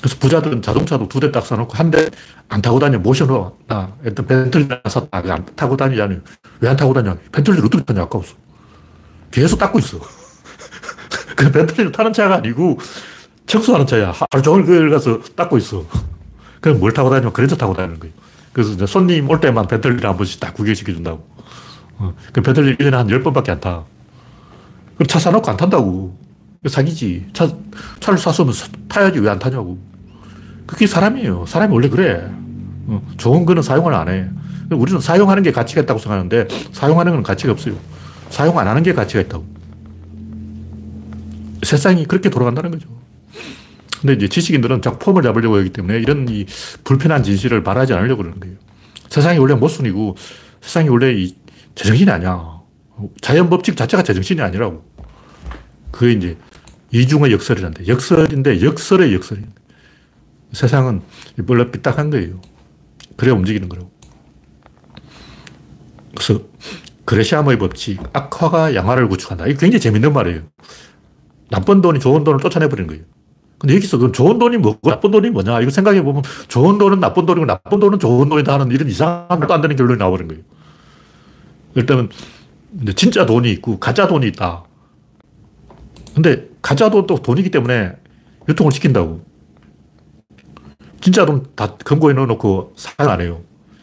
[0.00, 2.08] 그래서 부자들은 자동차도 두 대 딱 사놓고 한 대
[2.48, 3.50] 안 타고 다녀 모셔놓아.
[3.66, 5.08] 나 일단 벤틀리 샀다.
[5.18, 6.20] 안 타고 다니잖아요.
[6.60, 7.16] 왜 안 타고 다녀?
[7.32, 8.02] 벤틀리를 어떻게 타냐?
[8.02, 8.34] 아까웠어.
[9.32, 9.98] 계속 닦고 있어.
[11.36, 12.78] 그 벤틀리를 타는 차가 아니고
[13.46, 14.12] 청소하는 차야.
[14.32, 15.84] 하루 종일 그걸 가서 닦고 있어.
[16.60, 18.14] 그럼 뭘 타고 다니면 그랜저 타고 다니는 거예요.
[18.52, 21.24] 그래서 이제 손님 올 때만 벤틀리를 한 번씩 딱 구경시켜준다고.
[21.98, 22.14] 어.
[22.32, 23.84] 그 벤틀리 1년에 한 10번밖에 안 타.
[24.96, 26.18] 그럼 차 사놓고 안 탄다고.
[26.66, 27.26] 사기지.
[27.32, 27.48] 차,
[28.00, 28.52] 차를 샀으면
[28.88, 29.78] 타야지 왜 안 타냐고.
[30.66, 31.44] 그게 사람이에요.
[31.46, 32.28] 사람이 원래 그래.
[32.88, 34.26] 어, 좋은 거는 사용을 안 해.
[34.70, 37.74] 우리는 사용하는 게 가치가 있다고 생각하는데 사용하는 건 가치가 없어요.
[38.30, 39.44] 사용 안 하는 게 가치가 있다고.
[41.66, 42.88] 세상이 그렇게 돌아간다는 거죠.
[44.00, 46.46] 근데 이제 지식인들은 자꾸 폼을 잡으려고 하기 때문에 이런 이
[46.84, 48.56] 불편한 진실을 말하지 않으려고 그러는 거예요.
[49.08, 50.16] 세상이 원래 모순이고
[50.60, 51.34] 세상이 원래 이
[51.74, 52.60] 제정신이 아니야.
[53.20, 54.84] 자연 법칙 자체가 제정신이 아니라고.
[55.90, 56.36] 그게 이제
[56.92, 57.88] 이중의 역설이란데.
[57.88, 59.46] 역설인데 역설의 역설인
[60.52, 61.02] 세상은
[61.46, 62.40] 원래 삐딱한 거예요.
[63.16, 63.90] 그래야 움직이는 거라고.
[66.14, 66.42] 그래서
[67.04, 69.46] 그레시암의 법칙, 악화가 양화를 구축한다.
[69.46, 70.42] 이게 굉장히 재밌는 말이에요.
[71.50, 73.02] 나쁜 돈이 좋은 돈을 쫓아내버리는 거예요.
[73.58, 75.60] 근데 여기서 그 좋은 돈이 뭐고 나쁜 돈이 뭐냐?
[75.60, 79.60] 이거 생각해보면 좋은 돈은 나쁜 돈이고 나쁜 돈은 좋은 돈이다 하는 이런 이상한 것도 안
[79.62, 80.42] 되는 결론이 나와버린 거예요.
[81.74, 82.10] 일단은
[82.94, 84.64] 진짜 돈이 있고 가짜 돈이 있다.
[86.14, 87.92] 근데 가짜 돈도 돈이기 때문에
[88.48, 89.22] 유통을 시킨다고.
[91.00, 93.40] 진짜 돈 다 금고에 넣어놓고 사용 안 해요.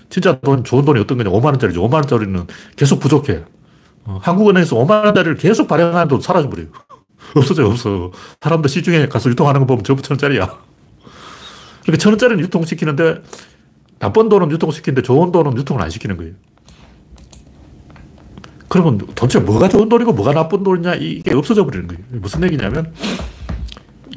[0.10, 1.30] 진짜 돈, 좋은 돈이 어떤 거냐.
[1.32, 1.78] 5만원짜리죠.
[1.90, 3.44] 5만원짜리는 계속 부족해.
[4.06, 6.68] 어, 한국은행에서 5만원짜리를 계속 발행하는 돈 사라져버려요.
[7.36, 8.12] 없어져, 없어.
[8.42, 10.46] 사람들 시중에 가서 유통하는 거 보면 전부 천 원짜리야.
[11.84, 13.24] 그러니까 천 원짜리는 유통시키는데
[14.00, 16.34] 나쁜 돈은 유통시키는데 좋은 돈은 유통을 안 시키는 거예요.
[18.68, 22.04] 그러면 도대체 뭐가 좋은 돈이고 뭐가 나쁜 돈이냐 이게 없어져 버리는 거예요.
[22.12, 22.94] 무슨 얘기냐면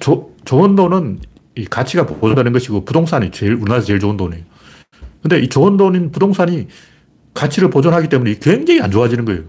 [0.00, 1.20] 조, 좋은 돈은
[1.57, 4.44] 이 가치가 보존되는 것이고 부동산이 제일 우리나라에서 제일 좋은 돈이에요.
[5.22, 6.68] 근데 이 좋은 돈인 부동산이
[7.35, 9.42] 가치를 보존하기 때문에 굉장히 안 좋아지는 거예요.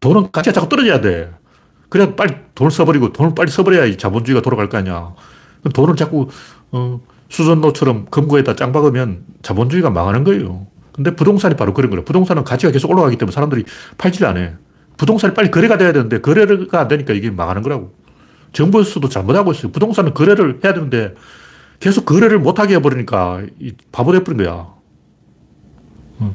[0.00, 1.30] 돈은 가치가 자꾸 떨어져야 돼.
[1.88, 5.14] 그래야 빨리 돈을 써버리고 돈을 빨리 써버려야 자본주의가 돌아갈 거 아니야.
[5.74, 6.28] 돈을 자꾸
[6.70, 10.66] 어, 수전노처럼 금고에다 짱 박으면 자본주의가 망하는 거예요.
[10.92, 12.04] 근데 부동산이 바로 그런 거예요.
[12.04, 13.64] 부동산은 가치가 계속 올라가기 때문에 사람들이
[13.96, 14.54] 팔지를 안 해.
[14.96, 17.94] 부동산이 빨리 거래가 돼야 되는데 거래가 안 되니까 이게 망하는 거라고.
[18.52, 19.70] 정부에서도 잘못하고 있어요.
[19.72, 21.14] 부동산은 거래를 해야 되는데
[21.80, 23.42] 계속 거래를 못하게 해버리니까
[23.92, 24.66] 바보 돼버린 거야.
[26.18, 26.34] 어.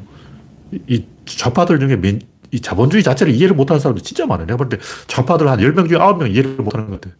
[0.86, 2.20] 이 좌파들 중에 민,
[2.54, 4.46] 이 자본주의 자체를 이해를 못하는 사람들 진짜 많아요.
[4.46, 7.14] 내가 볼 때 좌파들 한 10명 중에 9명 이해를 못하는 것 같아.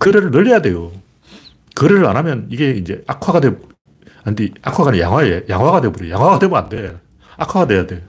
[0.00, 0.90] 거래를 늘려야 돼요.
[1.76, 3.56] 거래를 안 하면 이게 이제 악화가 돼,
[4.24, 4.48] 안 돼.
[4.62, 6.10] 악화가 아니라 양화에, 양화가 돼버려.
[6.10, 6.96] 양화가 되면 안 돼.
[7.36, 8.02] 악화가 돼야 돼.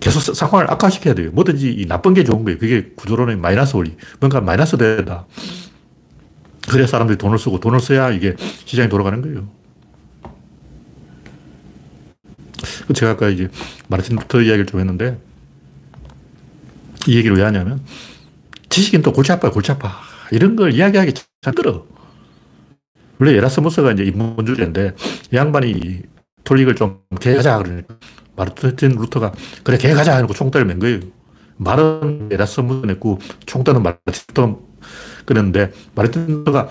[0.00, 1.30] 계속 상황을 악화시켜야 돼요.
[1.32, 2.58] 뭐든지 이 나쁜 게 좋은 거예요.
[2.58, 3.96] 그게 구조론의 마이너스 원리.
[4.20, 5.26] 뭔가 마이너스 된다.
[6.70, 9.48] 그래야 사람들이 돈을 쓰고 돈을 써야 이게 시장이 돌아가는 거예요.
[12.94, 13.48] 제가 아까 이제
[13.88, 15.18] 마르틴 루터 이야기를 좀 했는데
[17.06, 17.80] 이 얘기를 왜 하냐면
[18.68, 20.00] 지식인 또 골치 아파요, 골치 아파.
[20.32, 21.86] 이런 걸 이야기하기 잘 들어.
[23.18, 24.94] 원래 에라스무스가 이제 인문주의인데
[25.32, 26.02] 이 양반이
[26.44, 27.96] 카톨릭을 좀 개혁하자 그러니까
[28.36, 29.32] 마르틴 루터가
[29.64, 31.00] 그래 개혁하자 하고 총대를 맨 거예요.
[31.56, 34.60] 말은 에라스무스 냈고 총대는 마르틴 루터
[35.24, 36.68] 그랬는데 마르틴 루터가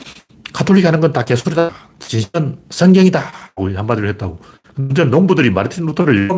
[0.54, 1.72] 카톨릭 하는 건 다 개소리다.
[2.00, 3.20] 진실은 성경이다.
[3.20, 4.40] 하고 한마디로 했다고.
[4.76, 6.30] 근데 농부들이 마르틴 루터를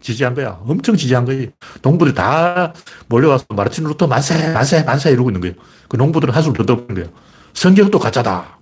[0.00, 0.60] 지지한 거야.
[0.64, 1.48] 엄청 지지한 거예요.
[1.82, 2.72] 농부들이 다
[3.08, 5.54] 몰려와서 마르틴 루터 만세, 만세, 만세 이러고 있는 거예요.
[5.88, 7.08] 그 농부들은 한술 더 뜨는 거예요.
[7.52, 8.58] 성경도 가짜다.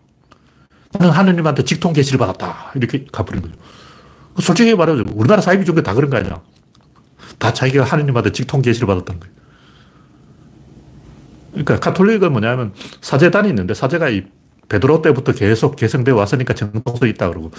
[0.93, 2.73] 나는 하느님한테 직통 계시를 받았다.
[2.77, 3.55] 이렇게 가버린 거죠.
[4.41, 6.41] 솔직히 말하면 우리나라 사이비 중에 다 그런 거 아니야.
[7.39, 9.35] 다 자기가 하느님한테 직통 계시를 받았다는 거예요.
[11.53, 14.25] 그러니까 카톨릭은 뭐냐면 사제단이 있는데 사제가 이
[14.69, 17.51] 베드로 때부터 계속 개성되어 왔으니까 정통도 있다 그러고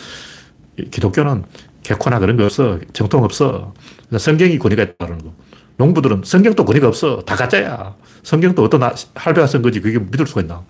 [0.86, 1.44] 기독교는
[1.84, 2.80] 개코나 그런 거 없어.
[2.94, 3.74] 정통 없어.
[4.18, 5.34] 성경이 권위가 있다 그러는 거.
[5.78, 7.22] 농부들은 성경도 권위가 없어.
[7.22, 7.96] 다 가짜야.
[8.24, 8.82] 성경도 어떤
[9.16, 9.80] 할배가 쓴 거지.
[9.80, 10.64] 그게 믿을 수가 있나.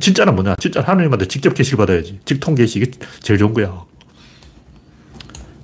[0.00, 0.54] 진짜는 뭐냐?
[0.60, 2.20] 진짜 하나님한테 직접 계시를 받아야지.
[2.24, 2.78] 직통 계시.
[2.78, 2.90] 이게
[3.20, 3.84] 제일 좋은 거야.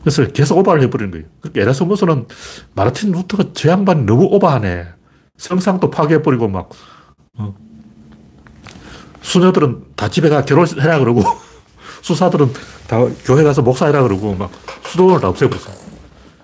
[0.01, 1.27] 그래서 계속 오버를 해버리는 거예요.
[1.41, 2.27] 그러니까 에라스무스는
[2.75, 4.87] 마르틴 루터가 저 양반이 너무 오버하네.
[5.37, 6.71] 성상도 파괴해버리고 막,
[7.35, 7.55] 어.
[9.21, 11.23] 수녀들은 다 집에 가 결혼해라 그러고,
[12.07, 12.53] 수사들은
[12.87, 14.51] 다 교회 가서 목사해라 그러고, 막
[14.85, 15.73] 수도원을 다 없애버렸어.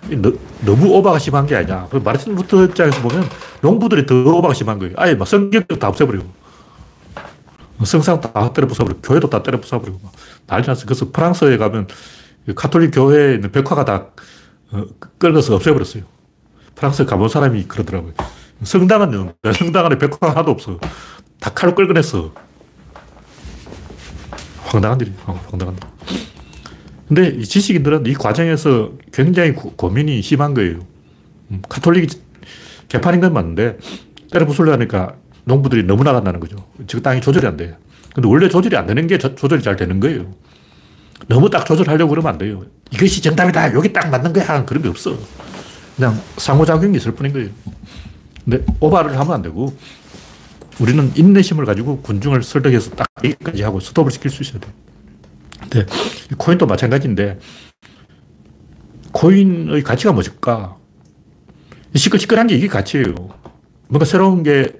[0.09, 0.33] 너,
[0.65, 1.87] 너무 오버가 심한 게 아니냐.
[1.89, 3.23] 그 마르틴 루터 입장에서 보면
[3.61, 4.93] 농부들이 더 오버가 심한 거예요.
[4.97, 6.25] 아예 막 성경도 다 없애버리고,
[7.85, 9.99] 성상 다 때려 부숴버리고, 교회도 다 때려 부숴버리고,
[10.47, 10.85] 난리 났어.
[10.85, 11.87] 그래서 프랑스에 가면
[12.45, 14.07] 그 카톨릭 교회에 있는 벽화가 다
[14.73, 14.83] 어,
[15.17, 16.03] 긁어서 없애버렸어요.
[16.75, 18.11] 프랑스 가본 사람이 그러더라고요.
[18.63, 20.77] 성당은, 성당 안에 벽화가 하나도 없어.
[21.39, 22.33] 다 칼로 긁어냈어.
[24.73, 25.81] 황당한 일이 황당한 일.
[27.07, 30.79] 근데 이 지식인들은 이 과정에서 굉장히 고, 민이 심한 거예요.
[31.51, 32.07] 음, 카톨릭이
[32.87, 33.77] 개판인 건 맞는데
[34.31, 36.55] 때려 부술려 하니까 농부들이 너무 나간다는 거죠.
[36.87, 37.75] 지금 땅이 조절이 안 돼요.
[38.15, 40.33] 근데 원래 조절이 안 되는 게 조, 조절이 잘 되는 거예요.
[41.27, 42.63] 너무 딱 조절하려고 그러면 안 돼요.
[42.91, 43.73] 이것이 정답이다.
[43.73, 44.65] 여기 딱 맞는 거야.
[44.65, 45.15] 그런 게 없어.
[45.95, 47.49] 그냥 상호작용이 있을 뿐인 거예요.
[48.43, 49.75] 근데 오바를 하면 안 되고
[50.79, 54.67] 우리는 인내심을 가지고 군중을 설득해서 딱 여기까지 하고 스톱을 시킬 수 있어야 돼.
[55.61, 55.85] 근데
[56.37, 57.39] 코인도 마찬가지인데
[59.11, 60.77] 코인의 가치가 뭐일까?
[61.95, 63.13] 시끌시끌한 게 이게 가치예요.
[63.87, 64.73] 뭔가 새로운 게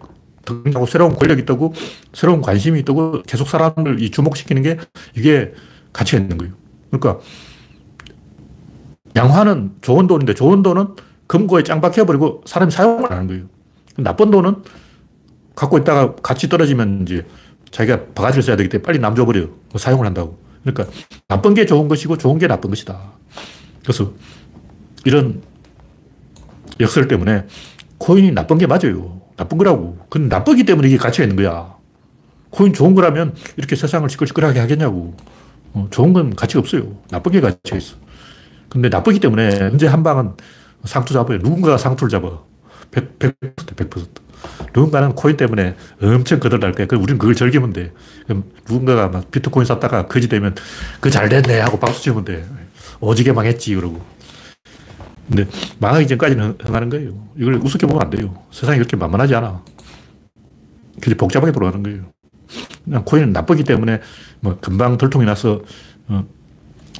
[0.45, 1.73] 등장하고 새로운 권력이 뜨고
[2.13, 4.77] 새로운 관심이 뜨고 계속 사람을 주목시키는 게
[5.15, 5.53] 이게
[5.93, 6.53] 가치가 있는 거예요.
[6.89, 7.23] 그러니까
[9.15, 10.95] 양화는 좋은 돈인데 좋은 돈은
[11.27, 13.45] 금고에 짱 박혀버리고 사람이 사용을 안 하는 거예요.
[13.97, 14.63] 나쁜 돈은
[15.55, 17.25] 갖고 있다가 가치 떨어지면 이제
[17.71, 19.47] 자기가 바가지를 써야 되기 때문에 빨리 남 줘버려요.
[19.47, 20.37] 뭐 사용을 한다고.
[20.63, 20.95] 그러니까
[21.27, 22.99] 나쁜 게 좋은 것이고 좋은 게 나쁜 것이다.
[23.81, 24.13] 그래서
[25.05, 25.41] 이런
[26.79, 27.45] 역설 때문에
[27.97, 29.21] 코인이 나쁜 게 맞아요.
[29.35, 29.97] 나쁜 거라고.
[30.09, 31.75] 근데 나쁘기 때문에 이게 가치가 있는 거야.
[32.49, 35.15] 코인 좋은 거라면 이렇게 세상을 시끌시끌하게 하겠냐고.
[35.73, 36.97] 어, 좋은 건 가치가 없어요.
[37.09, 37.95] 나쁜 게 가치가 있어.
[38.69, 40.33] 근데 나쁘기 때문에 현재 한 방은
[40.85, 41.39] 상투 잡아요.
[41.39, 42.39] 누군가가 상투를 잡아.
[42.91, 44.07] 100, 100%, 100%.
[44.75, 46.87] 누군가는 코인 때문에 엄청 거들날 거야.
[46.91, 47.91] 우리는 그걸 즐기면 돼.
[48.25, 50.55] 그럼 누군가가 막 비트코인 샀다가 거지 되면
[50.99, 52.45] 그 잘 됐네 하고 박수 치면 돼.
[52.99, 54.01] 오지게 망했지 그러고.
[55.27, 55.47] 근데
[55.79, 57.13] 망하기 전까지는 흥하는 거예요.
[57.37, 58.35] 이걸 우습게 보면 안 돼요.
[58.51, 59.63] 세상이 그렇게 만만하지 않아.
[61.01, 62.11] 그래 복잡하게 돌아가는 거예요.
[62.83, 64.01] 그냥 코인은 나쁘기 때문에
[64.41, 65.61] 뭐 금방 들통이 나서
[66.07, 66.25] 어,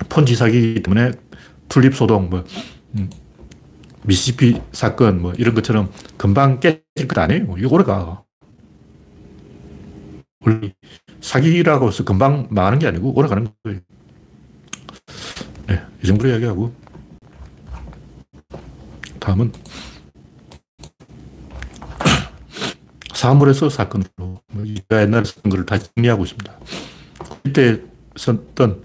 [0.09, 1.11] 폰지 사기 때문에
[1.69, 2.43] 툴립 소동 뭐
[2.95, 3.09] 음,
[4.05, 7.55] 미시피 사건 뭐 이런 것처럼 금방 깨질 것 아니에요.
[7.57, 8.23] 이거 오래가.
[10.45, 10.73] 원래
[11.21, 13.79] 사기라고 해서 금방 망하는 게 아니고 오래 가는 거예요.
[15.67, 16.73] 네, 이 정도로 이야기하고
[19.19, 19.53] 다음은
[23.13, 26.59] 사물에서 사건으로 뭐 제가 옛날에 쓴 거를 다시 정리하고 있습니다.
[27.45, 27.79] 이때
[28.17, 28.83] 썼던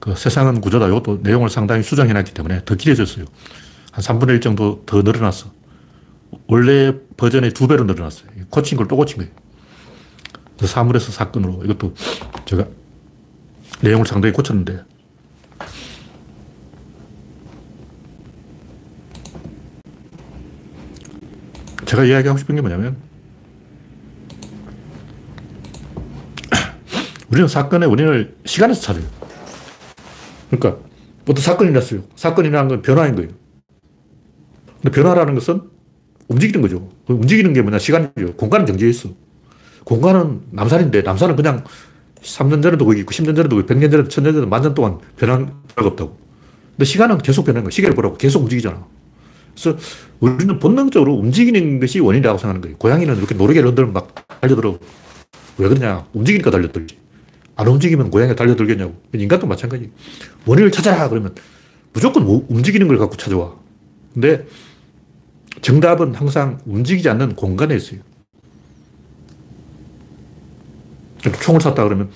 [0.00, 0.88] 그 세상은 구조다.
[0.88, 3.24] 이것도 내용을 상당히 수정해놨기 때문에 더 길어졌어요.
[3.92, 5.50] 한 3분의 1 정도 더 늘어났어.
[6.46, 8.28] 원래 버전의 두 배로 늘어났어요.
[8.50, 9.30] 고친 걸 또 고친 거예요.
[10.60, 11.94] 사물에서 사건으로 이것도
[12.44, 12.66] 제가
[13.80, 14.82] 내용을 상당히 고쳤는데
[21.86, 22.96] 제가 이야기하고 싶은 게 뭐냐면
[27.30, 29.04] 우리는 사건의 원인을 시간에서 찾아요.
[30.50, 30.82] 그러니까
[31.28, 32.02] 어떤 사건이 났어요.
[32.16, 33.30] 사건이 난 건 변화인 거예요.
[34.82, 35.62] 근데 변화라는 것은
[36.28, 36.88] 움직이는 거죠.
[37.06, 37.78] 그 움직이는 게 뭐냐?
[37.78, 38.34] 시간이죠.
[38.36, 39.10] 공간은 정해져 있어.
[39.84, 41.64] 공간은 남산인데 남산은 그냥
[42.22, 46.16] 3년 전에도 거기 있고 10년 전에도 100년 전에도 1000년 전에도 만년 동안 변한 바가 없다고.
[46.72, 47.70] 근데 시간은 계속 변하는 거야.
[47.70, 48.86] 시계를 보라고 계속 움직이잖아.
[49.54, 49.78] 그래서
[50.20, 52.76] 우리는 본능적으로 움직이는 것이 원인이라고 생각하는 거예요.
[52.76, 54.78] 고양이는 이렇게 노르개를 흔들면 막 달려들어.
[55.58, 56.06] 왜 그러냐?
[56.12, 56.96] 움직이니까 달려들지.
[57.56, 58.94] 안 움직이면 고양이가 달려들겠냐고.
[59.14, 59.90] 인간도 마찬가지.
[60.46, 61.08] 원인을 찾아라!
[61.08, 61.34] 그러면
[61.92, 63.56] 무조건 움직이는 걸 갖고 찾아와.
[64.14, 64.46] 근데
[65.60, 68.00] 정답은 항상 움직이지 않는 공간에 있어요.
[71.42, 72.10] 총을 쐈다 그러면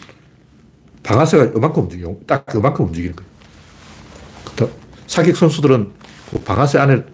[1.03, 2.17] 방아쇠가 이만큼 움직여.
[2.27, 3.33] 딱 이만큼 움직이는 거예요.
[5.13, 5.91] 사격 선수들은
[6.31, 7.05] 그 방아쇠 안에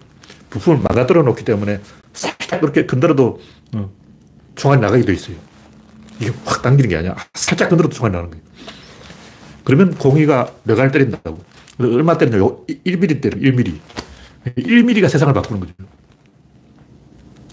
[0.51, 1.81] 부품을 망가뜨려 놓기 때문에
[2.13, 3.41] 살짝 그렇게 건드려도
[3.75, 3.91] 어,
[4.55, 5.37] 총알이 나가게 돼 있어요.
[6.21, 7.17] 이게 확 당기는 게 아니야.
[7.35, 8.45] 살짝 건드려도 총알이 나는 거예요.
[9.65, 11.43] 그러면 공이가 몇 알을 때린다고.
[11.81, 12.39] 얼마 때리냐?
[12.39, 13.79] 1mm 때려, 1mm.
[14.57, 15.73] 1mm가 세상을 바꾸는 거죠.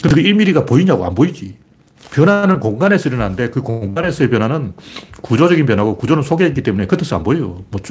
[0.01, 1.05] 근데 그 1mm가 보이냐고?
[1.05, 1.57] 안 보이지.
[2.11, 4.73] 변화는 공간에서 일어나는데 그 공간에서의 변화는
[5.21, 7.63] 구조적인 변화고 구조는 속에 있기 때문에 겉에서 안 보여요.
[7.69, 7.81] 뭐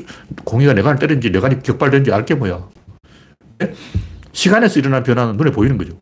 [0.45, 2.67] 공이가 내관을 때린지 내관이 격발된지 알게 뭐야.
[4.33, 5.99] 시간에서 일어난 변화는 눈에 보이는 거죠.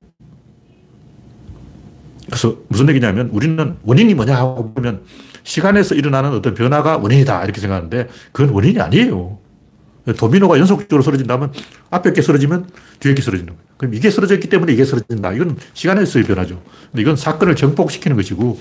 [2.27, 5.03] 그래서 무슨 얘기냐면 우리는 원인이 뭐냐 하고 보면
[5.43, 9.39] 시간에서 일어나는 어떤 변화가 원인이다 이렇게 생각하는데 그건 원인이 아니에요.
[10.17, 11.53] 도미노가 연속적으로 쓰러진다면
[11.91, 13.55] 앞에 게 쓰러지면 뒤에 게 거예요.
[13.77, 15.33] 그럼 이게 쓰러졌기 때문에 이게 쓰러진다.
[15.33, 16.61] 이건 시간에서의 변화죠.
[16.91, 18.61] 근데 이건 사건을 정복시키는 것이고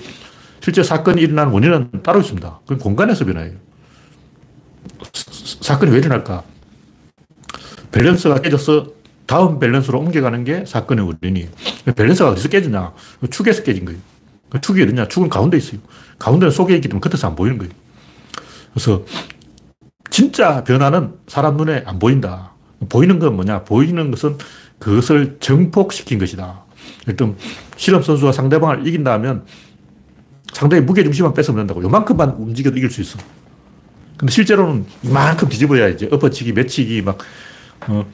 [0.60, 2.60] 실제 사건이 일어나는 원인은 따로 있습니다.
[2.62, 3.54] 그건 공간에서 변화예요.
[5.60, 6.44] 사건이 왜 일어날까?
[7.90, 8.86] 밸런스가 깨져서
[9.26, 11.48] 다음 밸런스로 옮겨가는 게 사건의 원인이에요.
[11.96, 12.92] 밸런스가 어디서 깨지냐?
[13.30, 14.00] 축에서 깨진 거예요.
[14.60, 15.08] 축이 어디냐?
[15.08, 15.80] 축은 가운데 있어요.
[16.18, 17.72] 가운데는 속에 있기 때문에 끝에서 안 보이는 거예요.
[18.72, 19.04] 그래서
[20.12, 22.52] 진짜 변화는 사람 눈에 안 보인다.
[22.90, 23.64] 보이는 건 뭐냐?
[23.64, 24.36] 보이는 것은
[24.78, 26.64] 그것을 증폭시킨 것이다.
[27.06, 27.34] 일단
[27.76, 29.46] 씨름 선수가 상대방을 이긴다면
[30.52, 31.82] 상대의 무게 중심만 뺏으면 된다고.
[31.82, 33.18] 요만큼만 움직여도 이길 수 있어.
[34.18, 37.16] 근데 실제로는 이만큼 뒤집어야 이제 엎어치기, 매치기, 막,
[37.88, 38.06] 어,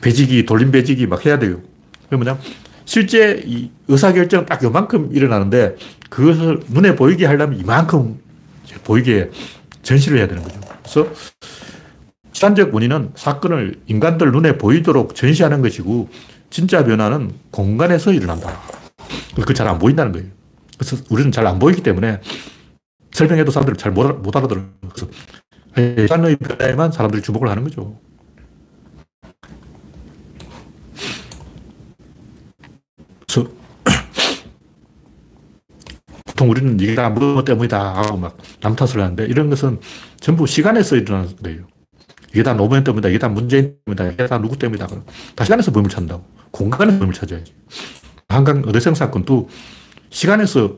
[0.00, 1.60] 배지기, 돌림 배지기 막 해야 돼요.
[2.08, 2.38] 그 뭐냐?
[2.84, 5.74] 실제 이 의사결정은 딱 요만큼 일어나는데
[6.08, 8.20] 그것을 눈에 보이게 하려면 이만큼
[8.84, 9.28] 보이게
[9.82, 10.60] 전시를 해야 되는 거죠.
[10.86, 11.10] 그래서
[12.32, 16.08] 시간적 원인은 사건을 인간들 눈에 보이도록 전시하는 것이고
[16.50, 18.60] 진짜 변화는 공간에서 일어난다.
[19.34, 20.28] 그게 잘안 보인다는 거예요.
[20.78, 22.20] 그래서 우리는 잘 안 보이기 때문에
[23.12, 24.66] 설명해도 사람들이 잘 못 알아들어요.
[24.88, 25.08] 그래서
[25.74, 27.98] 시간의 변화에만 사람들이 주목을 하는 거죠.
[33.26, 33.50] 그래서
[36.36, 39.80] 보통 우리는 이게 다 무엇 때문이다 하고 막 남 탓을 하는데 이런 것은
[40.20, 41.66] 전부 시간에서 일어나는 거예요.
[42.30, 43.08] 이게 다 노무현 때문이다.
[43.08, 44.12] 이게 다 문재인 때문이다.
[44.12, 44.86] 이게 다 누구 때문이다.
[45.34, 46.22] 다 시간에서 범을 찾는다고.
[46.50, 47.54] 공간에서 범을 찾아야지.
[48.28, 49.48] 한강 어대생 사건도
[50.10, 50.76] 시간에서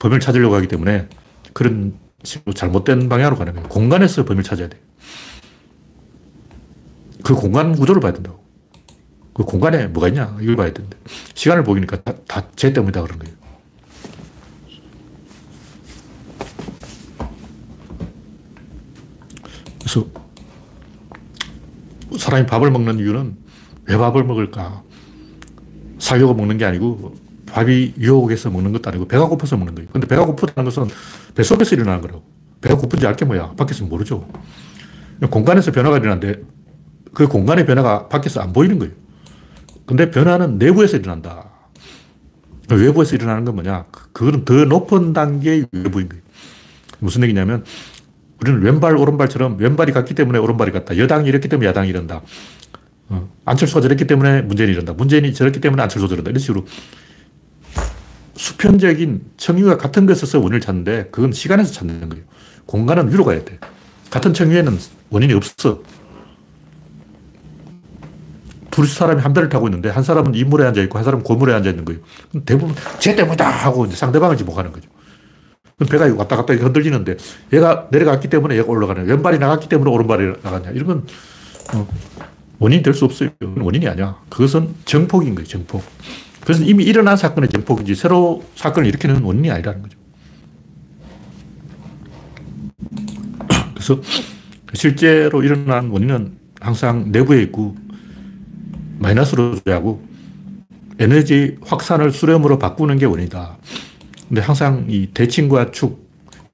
[0.00, 1.08] 범을 찾으려고 하기 때문에
[1.52, 1.94] 그런
[2.54, 3.68] 잘못된 방향으로 가는 거예요.
[3.68, 4.80] 공간에서 범을 찾아야 돼.
[7.22, 8.42] 그 공간 구조를 봐야 된다고.
[9.32, 10.36] 그 공간에 뭐가 있냐?
[10.40, 10.96] 이걸 봐야 되는데.
[11.34, 13.36] 시간을 보니까 다제 때문이다 그런 거예요.
[19.88, 20.06] 그래서
[22.18, 23.36] 사람이 밥을 먹는 이유는
[23.86, 24.82] 왜 밥을 먹을까?
[25.98, 29.88] 살려고 먹는 게 아니고 밥이 유혹해서 먹는 것도 아니고 배가 고파서 먹는 거예요.
[29.90, 30.94] 근데 배가 고프다는 것은
[31.34, 32.22] 뱃속에서 일어나는 거라고.
[32.60, 33.52] 배가 고픈지 알게 뭐야?
[33.56, 34.28] 밖에서 모르죠.
[35.30, 36.42] 공간에서 변화가 일어나는데
[37.14, 38.92] 그 공간의 변화가 밖에서 안 보이는 거예요.
[39.86, 41.46] 근데 변화는 내부에서 일어난다.
[42.70, 43.86] 외부에서 일어나는 건 뭐냐?
[44.12, 46.22] 그거는 더 높은 단계의 외부인 거예요.
[46.98, 47.64] 무슨 얘기냐면
[48.40, 50.96] 우리는 왼발, 오른발처럼 왼발이 같기 때문에 오른발이 같다.
[50.96, 52.22] 여당이 이랬기 때문에 야당이 이런다.
[53.08, 53.28] 어.
[53.44, 54.92] 안철수가 저랬기 때문에 문재인이 이런다.
[54.92, 56.30] 문재인이 저랬기 때문에 안철수 저런다.
[56.30, 56.64] 이런 식으로
[58.36, 62.24] 수편적인 청유가 같은 것에서 원인을 찾는데 그건 시간에서 찾는 거예요.
[62.66, 63.58] 공간은 위로 가야 돼.
[64.10, 64.78] 같은 청유에는
[65.10, 65.82] 원인이 없어.
[68.70, 71.70] 두 사람이 한 배를 타고 있는데 한 사람은 인물에 앉아 있고 한 사람은 고물에 앉아
[71.70, 72.00] 있는 거예요.
[72.46, 74.88] 대부분 제 때문이다 하고 상대방을 지목하는 거죠.
[75.86, 77.16] 배가 왔다 갔다 흔들리는데
[77.52, 79.02] 얘가 내려갔기 때문에 얘가 올라가냐.
[79.02, 80.70] 왼발이 나갔기 때문에 오른발이 나갔냐.
[80.70, 81.06] 이런 건
[81.74, 81.86] 어,
[82.58, 83.30] 원인이 될 수 없어요.
[83.40, 84.18] 원인이 아니야.
[84.28, 85.46] 그것은 정폭인 거예요.
[85.46, 85.82] 정폭.
[86.42, 89.98] 그래서 이미 일어난 사건의 정폭이지 새로 사건을 일으키는 원인이 아니라는 거죠.
[93.74, 94.00] 그래서
[94.74, 97.76] 실제로 일어난 원인은 항상 내부에 있고
[98.98, 100.02] 마이너스로 조하고
[100.98, 103.56] 에너지 확산을 수렴으로 바꾸는 게 원인이다.
[104.28, 106.06] 근데 항상 이 대칭과 축,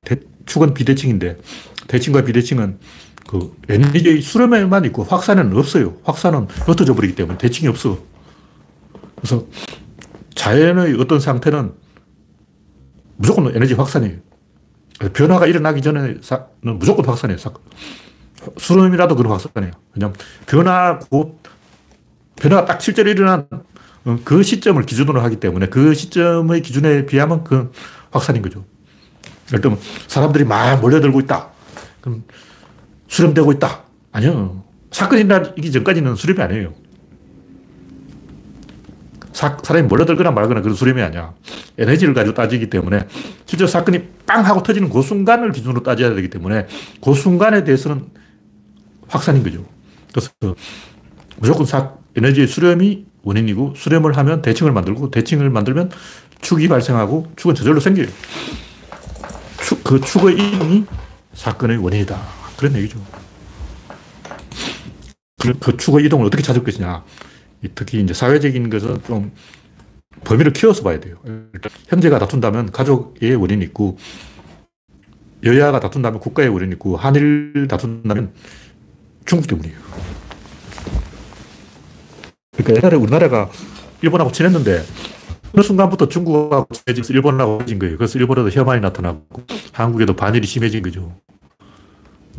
[0.05, 1.39] 대, 축은 비대칭인데
[1.89, 2.79] 대칭과 비대칭은
[3.27, 5.97] 그 에너지의 수렴에만 있고 확산은 없어요.
[6.05, 7.99] 확산은 흩어져 버리기 때문에 대칭이 없어.
[9.17, 9.47] 그래서
[10.35, 11.73] 자연의 어떤 상태는
[13.17, 14.19] 무조건 에너지 확산이에요.
[15.13, 16.21] 변화가 일어나기 전에는
[16.63, 17.39] 무조건 확산이에요.
[18.59, 19.73] 수렴이라도 그런 확산이에요.
[19.95, 20.15] 왜냐면
[20.47, 21.41] 변화 곧,
[22.37, 23.63] 변화가 딱 실제로 일어난 어,
[24.25, 27.73] 그 시점을 기준으로 하기 때문에 그 시점의 기준에 비하면 그
[28.11, 28.65] 확산인 거죠.
[29.49, 29.79] 예를 들면
[30.09, 31.49] 사람들이 막 몰려들고 있다.
[32.01, 32.25] 그럼
[33.09, 33.83] 수렴되고 있다.
[34.13, 34.63] 아니요.
[34.91, 36.75] 사건이 일어나기 전까지는 수렴이 아니에요.
[39.33, 41.35] 사, 사람이 몰려들거나 말거나 그런 수렴이 아니야.
[41.77, 43.07] 에너지를 가지고 따지기 때문에
[43.47, 46.67] 실제 사건이 빵 하고 터지는 그 순간을 기준으로 따져야 되기 때문에
[47.03, 48.07] 그 순간에 대해서는
[49.09, 49.65] 확산인 거죠.
[50.13, 50.31] 그래서
[51.39, 55.91] 무조건 사, 에너지의 수렴이 원인이고 수렴을 하면 대칭을 만들고 대칭을 만들면
[56.41, 58.07] 축이 발생하고 축은 저절로 생겨요.
[59.63, 60.85] 축, 그 축의 이동이
[61.33, 62.21] 사건의 원인이다.
[62.57, 63.01] 그런 얘기죠.
[65.41, 67.03] 그, 그 축의 이동을 어떻게 찾을 것이냐.
[67.75, 69.33] 특히 이제 사회적인 것은 좀
[70.25, 71.17] 범위를 키워서 봐야 돼요.
[71.89, 73.99] 형제가 다툰다면 가족의 원인이 있고,
[75.43, 78.33] 여야가 다툰다면 국가의 원인이 있고, 한일 다툰다면
[79.25, 79.77] 중국 때문이에요.
[82.57, 83.51] 그러니까 옛날에 우리나라가
[84.03, 84.85] 일본하고 친했는데,
[85.55, 87.97] 어느 순간부터 중국하고 친해지면서 일본하고 친해진 거예요.
[87.97, 89.25] 그래서 일본에도 혐한이 나타나고,
[89.73, 91.15] 한국에도 반일이 심해진 거죠.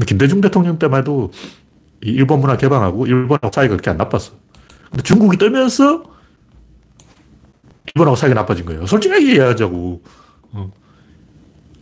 [0.05, 1.31] 김대중 대통령 때만 해도
[2.01, 4.33] 일본 문화 개방하고 일본하고 사이가 그렇게 안 나빴어.
[4.89, 6.03] 근데 중국이 뜨면서
[7.95, 8.85] 일본하고 사이가 나빠진 거예요.
[8.85, 10.01] 솔직하게 이야기하자고.
[10.51, 10.71] 어.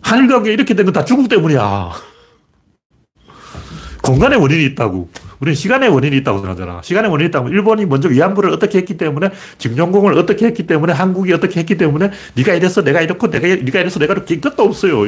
[0.02, 1.92] 한일 관계 이렇게 된 건 다 중국 때문이야.
[4.04, 5.10] 공간에 원인이 있다고.
[5.44, 6.82] 우리는 시간의 원인이 있다고 생각하잖아.
[6.82, 11.60] 시간의 원인이 있다면 일본이 먼저 위안부를 어떻게 했기 때문에 증용공을 어떻게 했기 때문에 한국이 어떻게
[11.60, 15.04] 했기 때문에 네가 이랬어 내가 이렇고 내가 네가 이랬어 내가 이렇게 끝도 없어요.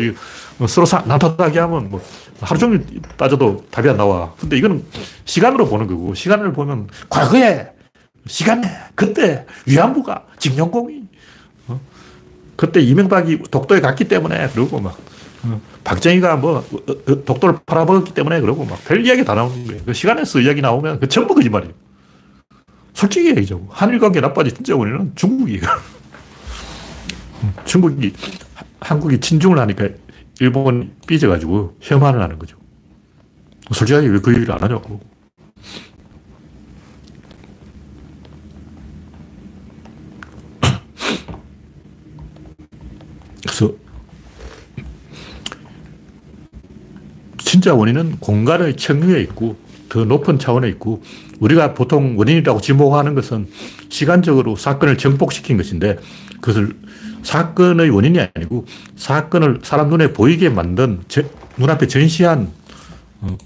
[0.57, 2.01] 뭐 서로 난타하게 하면 뭐
[2.41, 4.33] 하루 종일 따져도 답이 안 나와.
[4.37, 4.83] 근데 이거는
[5.23, 7.67] 시간으로 보는 거고 시간을 보면 과거에
[8.27, 11.03] 시간에 그때 위안부가 증용공이
[11.67, 11.79] 어?
[12.57, 15.14] 그때 이명박이 독도에 갔기 때문에 그러고 막 어,
[15.83, 19.81] 박정희가 뭐 어, 어, 독도를 팔아먹었기 때문에 그러고 막 별 이야기 다 나오는 거예요.
[19.85, 21.73] 그 시간에서 이야기 나오면 그 전부 거짓말이에요.
[22.93, 23.67] 솔직히 얘기죠.
[23.69, 25.61] 한일 관계 나빠진 진짜 원인은 중국이에요.
[27.43, 28.13] 음, 중국이
[28.79, 29.89] 한국이 친중을 하니까
[30.39, 32.57] 일본이 삐져가지고 혐한을 하는 거죠.
[33.71, 34.99] 솔직하게 왜 그 얘기를 안 하냐고.
[43.41, 43.71] 그래서
[47.45, 49.55] 진짜 원인은 공간의 청류에 있고
[49.87, 51.03] 더 높은 차원에 있고
[51.39, 53.47] 우리가 보통 원인이라고 지목하는 것은
[53.87, 55.97] 시간적으로 사건을 정복시킨 것인데
[56.41, 56.75] 그것을
[57.21, 58.65] 사건의 원인이 아니고
[58.95, 61.03] 사건을 사람 눈에 보이게 만든
[61.57, 62.51] 눈앞에 전시한
[63.21, 63.37] 어,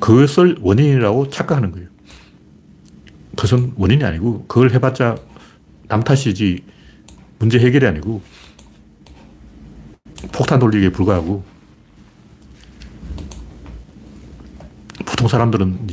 [0.00, 1.88] 그것을 원인이라고 착각하는 거예요.
[3.36, 5.16] 그것은 원인이 아니고 그걸 해봤자
[5.88, 6.64] 남 탓이지
[7.38, 8.22] 문제 해결이 아니고
[10.32, 11.55] 폭탄 돌리기에 불과하고
[15.06, 15.88] 보통 사람들은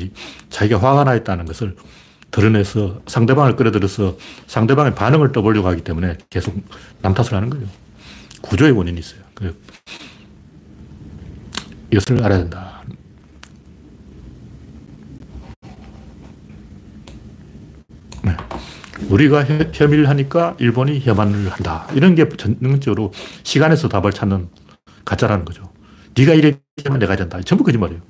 [0.50, 1.76] 자기가 화가 나 있다는 것을
[2.32, 6.56] 드러내서 상대방을 끌어들여서 상대방의 반응을 떠보려고 하기 때문에 계속
[7.02, 7.68] 남 탓을 하는 거예요.
[8.42, 9.22] 구조의 원인이 있어요.
[9.36, 9.58] 그
[11.92, 12.82] 이것을 알아야 된다.
[18.24, 18.36] 네.
[19.10, 21.88] 우리가 혐의를 하니까 일본이 혐한을 한다.
[21.94, 24.50] 이런 게 전형적으로 시간에서 답을 찾는
[25.06, 25.72] 가짜라는 거죠.
[26.16, 26.34] 네가
[26.84, 27.42] 때문에 내가 이런다.
[27.42, 28.02] 전부 거짓말이에요.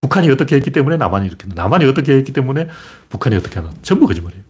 [0.00, 1.62] 북한이 어떻게 했기 때문에 남한이 이렇게 한다.
[1.62, 2.68] 남한이 어떻게 했기 때문에
[3.08, 3.74] 북한이 어떻게 한다.
[3.82, 4.44] 전부 거짓말이에요.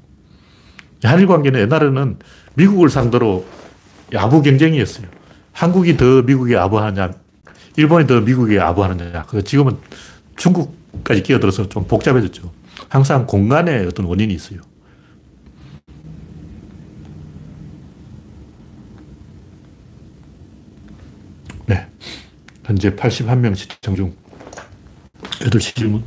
[1.04, 2.18] 한일 관계는 옛날에는
[2.54, 3.46] 미국을 상대로
[4.14, 5.06] 아부 경쟁이었어요.
[5.52, 7.12] 한국이 더 미국에 아부하느냐,
[7.76, 9.24] 일본이 더 미국에 아부하느냐.
[9.24, 9.78] 그 지금은
[10.36, 12.52] 중국까지 끼어들어서 좀 복잡해졌죠.
[12.88, 14.60] 항상 공간에 어떤 원인이 있어요.
[21.66, 21.86] 네.
[22.64, 24.14] 현재 81명 시청 중
[25.40, 26.04] 8시 질문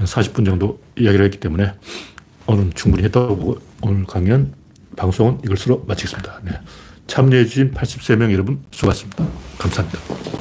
[0.00, 1.72] 40분 정도 이야기를 했기 때문에
[2.46, 4.54] 오늘 충분히 했다고 보고 오늘 강연
[4.96, 6.40] 방송은 이것으로 마치겠습니다.
[6.44, 6.52] 네.
[7.06, 9.26] 참여해주신 83명 여러분 수고하셨습니다.
[9.58, 10.39] 감사합니다.